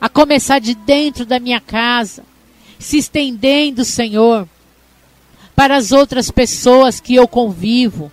A 0.00 0.08
começar 0.08 0.58
de 0.58 0.74
dentro 0.74 1.24
da 1.24 1.38
minha 1.38 1.60
casa. 1.60 2.24
Se 2.78 2.98
estendendo, 2.98 3.84
Senhor, 3.84 4.46
para 5.54 5.76
as 5.76 5.92
outras 5.92 6.30
pessoas 6.30 7.00
que 7.00 7.14
eu 7.14 7.26
convivo. 7.26 8.12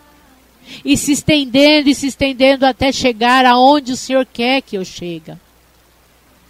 E 0.83 0.95
se 0.95 1.11
estendendo 1.11 1.89
e 1.89 1.95
se 1.95 2.07
estendendo 2.07 2.65
até 2.65 2.91
chegar 2.91 3.45
aonde 3.45 3.91
o 3.91 3.97
Senhor 3.97 4.25
quer 4.25 4.61
que 4.61 4.77
eu 4.77 4.85
chegue. 4.85 5.33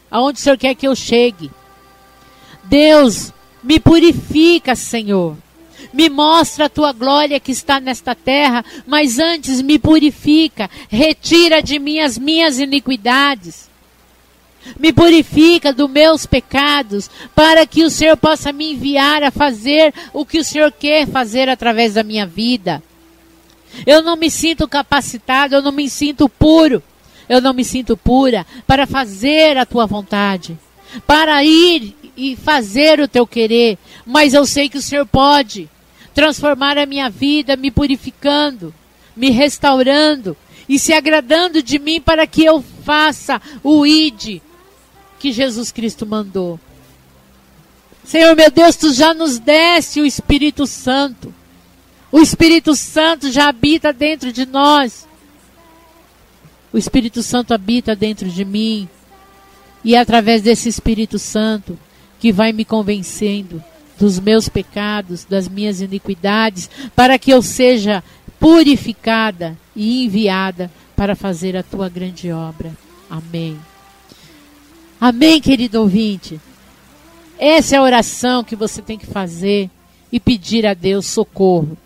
Aonde 0.10 0.40
o 0.40 0.42
Senhor 0.42 0.58
quer 0.58 0.76
que 0.76 0.88
eu 0.88 0.96
chegue. 0.96 1.50
Deus, 2.64 3.34
me 3.64 3.80
purifica, 3.80 4.76
Senhor. 4.76 5.36
Me 5.92 6.10
mostra 6.10 6.66
a 6.66 6.70
tua 6.70 6.94
glória 6.94 7.40
que 7.40 7.52
está 7.52 7.80
nesta 7.80 8.16
terra, 8.16 8.64
mas 8.86 9.20
antes 9.20 9.62
me 9.62 9.78
purifica, 9.78 10.70
retira 10.90 11.62
de 11.62 11.80
mim 11.80 12.00
as 12.00 12.18
minhas 12.18 12.60
iniquidades. 12.60 13.70
Me 14.80 14.94
purifica 14.94 15.74
dos 15.74 15.90
meus 15.90 16.26
pecados, 16.26 17.10
para 17.36 17.66
que 17.66 17.84
o 17.84 17.90
Senhor 17.90 18.16
possa 18.16 18.54
me 18.54 18.72
enviar 18.72 19.24
a 19.24 19.32
fazer 19.32 19.94
o 20.14 20.26
que 20.26 20.40
o 20.40 20.44
Senhor 20.44 20.72
quer 20.72 21.08
fazer 21.08 21.50
através 21.50 21.96
da 21.96 22.04
minha 22.04 22.26
vida. 22.26 22.82
Eu 23.86 24.02
não 24.02 24.16
me 24.16 24.30
sinto 24.30 24.68
capacitado, 24.68 25.56
eu 25.56 25.62
não 25.62 25.72
me 25.72 25.90
sinto 25.90 26.30
puro, 26.30 26.82
eu 27.28 27.42
não 27.42 27.54
me 27.54 27.66
sinto 27.66 27.98
pura 27.98 28.46
para 28.66 28.86
fazer 28.86 29.58
a 29.58 29.66
tua 29.66 29.86
vontade, 29.86 30.58
para 31.06 31.44
ir 31.44 31.96
e 32.16 32.36
fazer 32.36 33.00
o 33.00 33.08
teu 33.08 33.26
querer, 33.26 33.78
mas 34.06 34.34
eu 34.34 34.46
sei 34.46 34.70
que 34.70 34.78
o 34.78 34.82
Senhor 34.82 35.06
pode 35.06 35.70
transformar 36.14 36.78
a 36.78 36.86
minha 36.86 37.10
vida, 37.10 37.56
me 37.56 37.72
purificando, 37.72 38.74
me 39.16 39.30
restaurando 39.30 40.38
e 40.68 40.78
se 40.80 40.94
agradando 40.94 41.62
de 41.62 41.80
mim 41.80 42.00
para 42.00 42.26
que 42.28 42.46
eu 42.46 42.64
faça 42.84 43.42
o 43.64 43.86
ID 43.86 44.42
que 45.20 45.32
Jesus 45.32 45.72
Cristo 45.72 46.06
mandou. 46.06 46.60
Senhor 48.04 48.36
meu 48.36 48.52
Deus, 48.52 48.76
tu 48.76 48.92
já 48.94 49.14
nos 49.14 49.40
deste 49.40 50.02
o 50.02 50.06
Espírito 50.06 50.68
Santo. 50.68 51.34
O 52.12 52.20
Espírito 52.20 52.76
Santo 52.76 53.32
já 53.32 53.48
habita 53.48 53.94
dentro 53.94 54.32
de 54.32 54.46
nós. 54.46 55.08
O 56.72 56.78
Espírito 56.78 57.24
Santo 57.24 57.54
habita 57.54 57.96
dentro 57.96 58.30
de 58.30 58.44
mim. 58.44 58.90
E 59.84 59.96
é 59.96 60.00
através 60.00 60.42
desse 60.42 60.68
Espírito 60.68 61.18
Santo 61.18 61.80
que 62.20 62.32
vai 62.32 62.52
me 62.52 62.66
convencendo 62.66 63.64
dos 64.00 64.20
meus 64.20 64.50
pecados, 64.50 65.26
das 65.26 65.48
minhas 65.48 65.82
iniquidades, 65.82 66.70
para 66.96 67.18
que 67.18 67.32
eu 67.32 67.42
seja 67.42 68.04
purificada 68.40 69.58
e 69.76 70.06
enviada 70.06 70.70
para 70.96 71.16
fazer 71.16 71.56
a 71.56 71.64
tua 71.64 71.90
grande 71.90 72.32
obra. 72.32 72.72
Amém. 73.10 73.58
Amém, 75.00 75.42
querido 75.42 75.82
ouvinte. 75.82 76.40
Essa 77.38 77.76
é 77.76 77.80
a 77.80 77.84
oração 77.84 78.44
que 78.44 78.56
você 78.56 78.82
tem 78.82 78.98
que 78.98 79.06
fazer 79.06 79.70
e 80.12 80.20
pedir 80.20 80.66
a 80.66 80.74
Deus 80.74 81.08
socorro. 81.08 81.78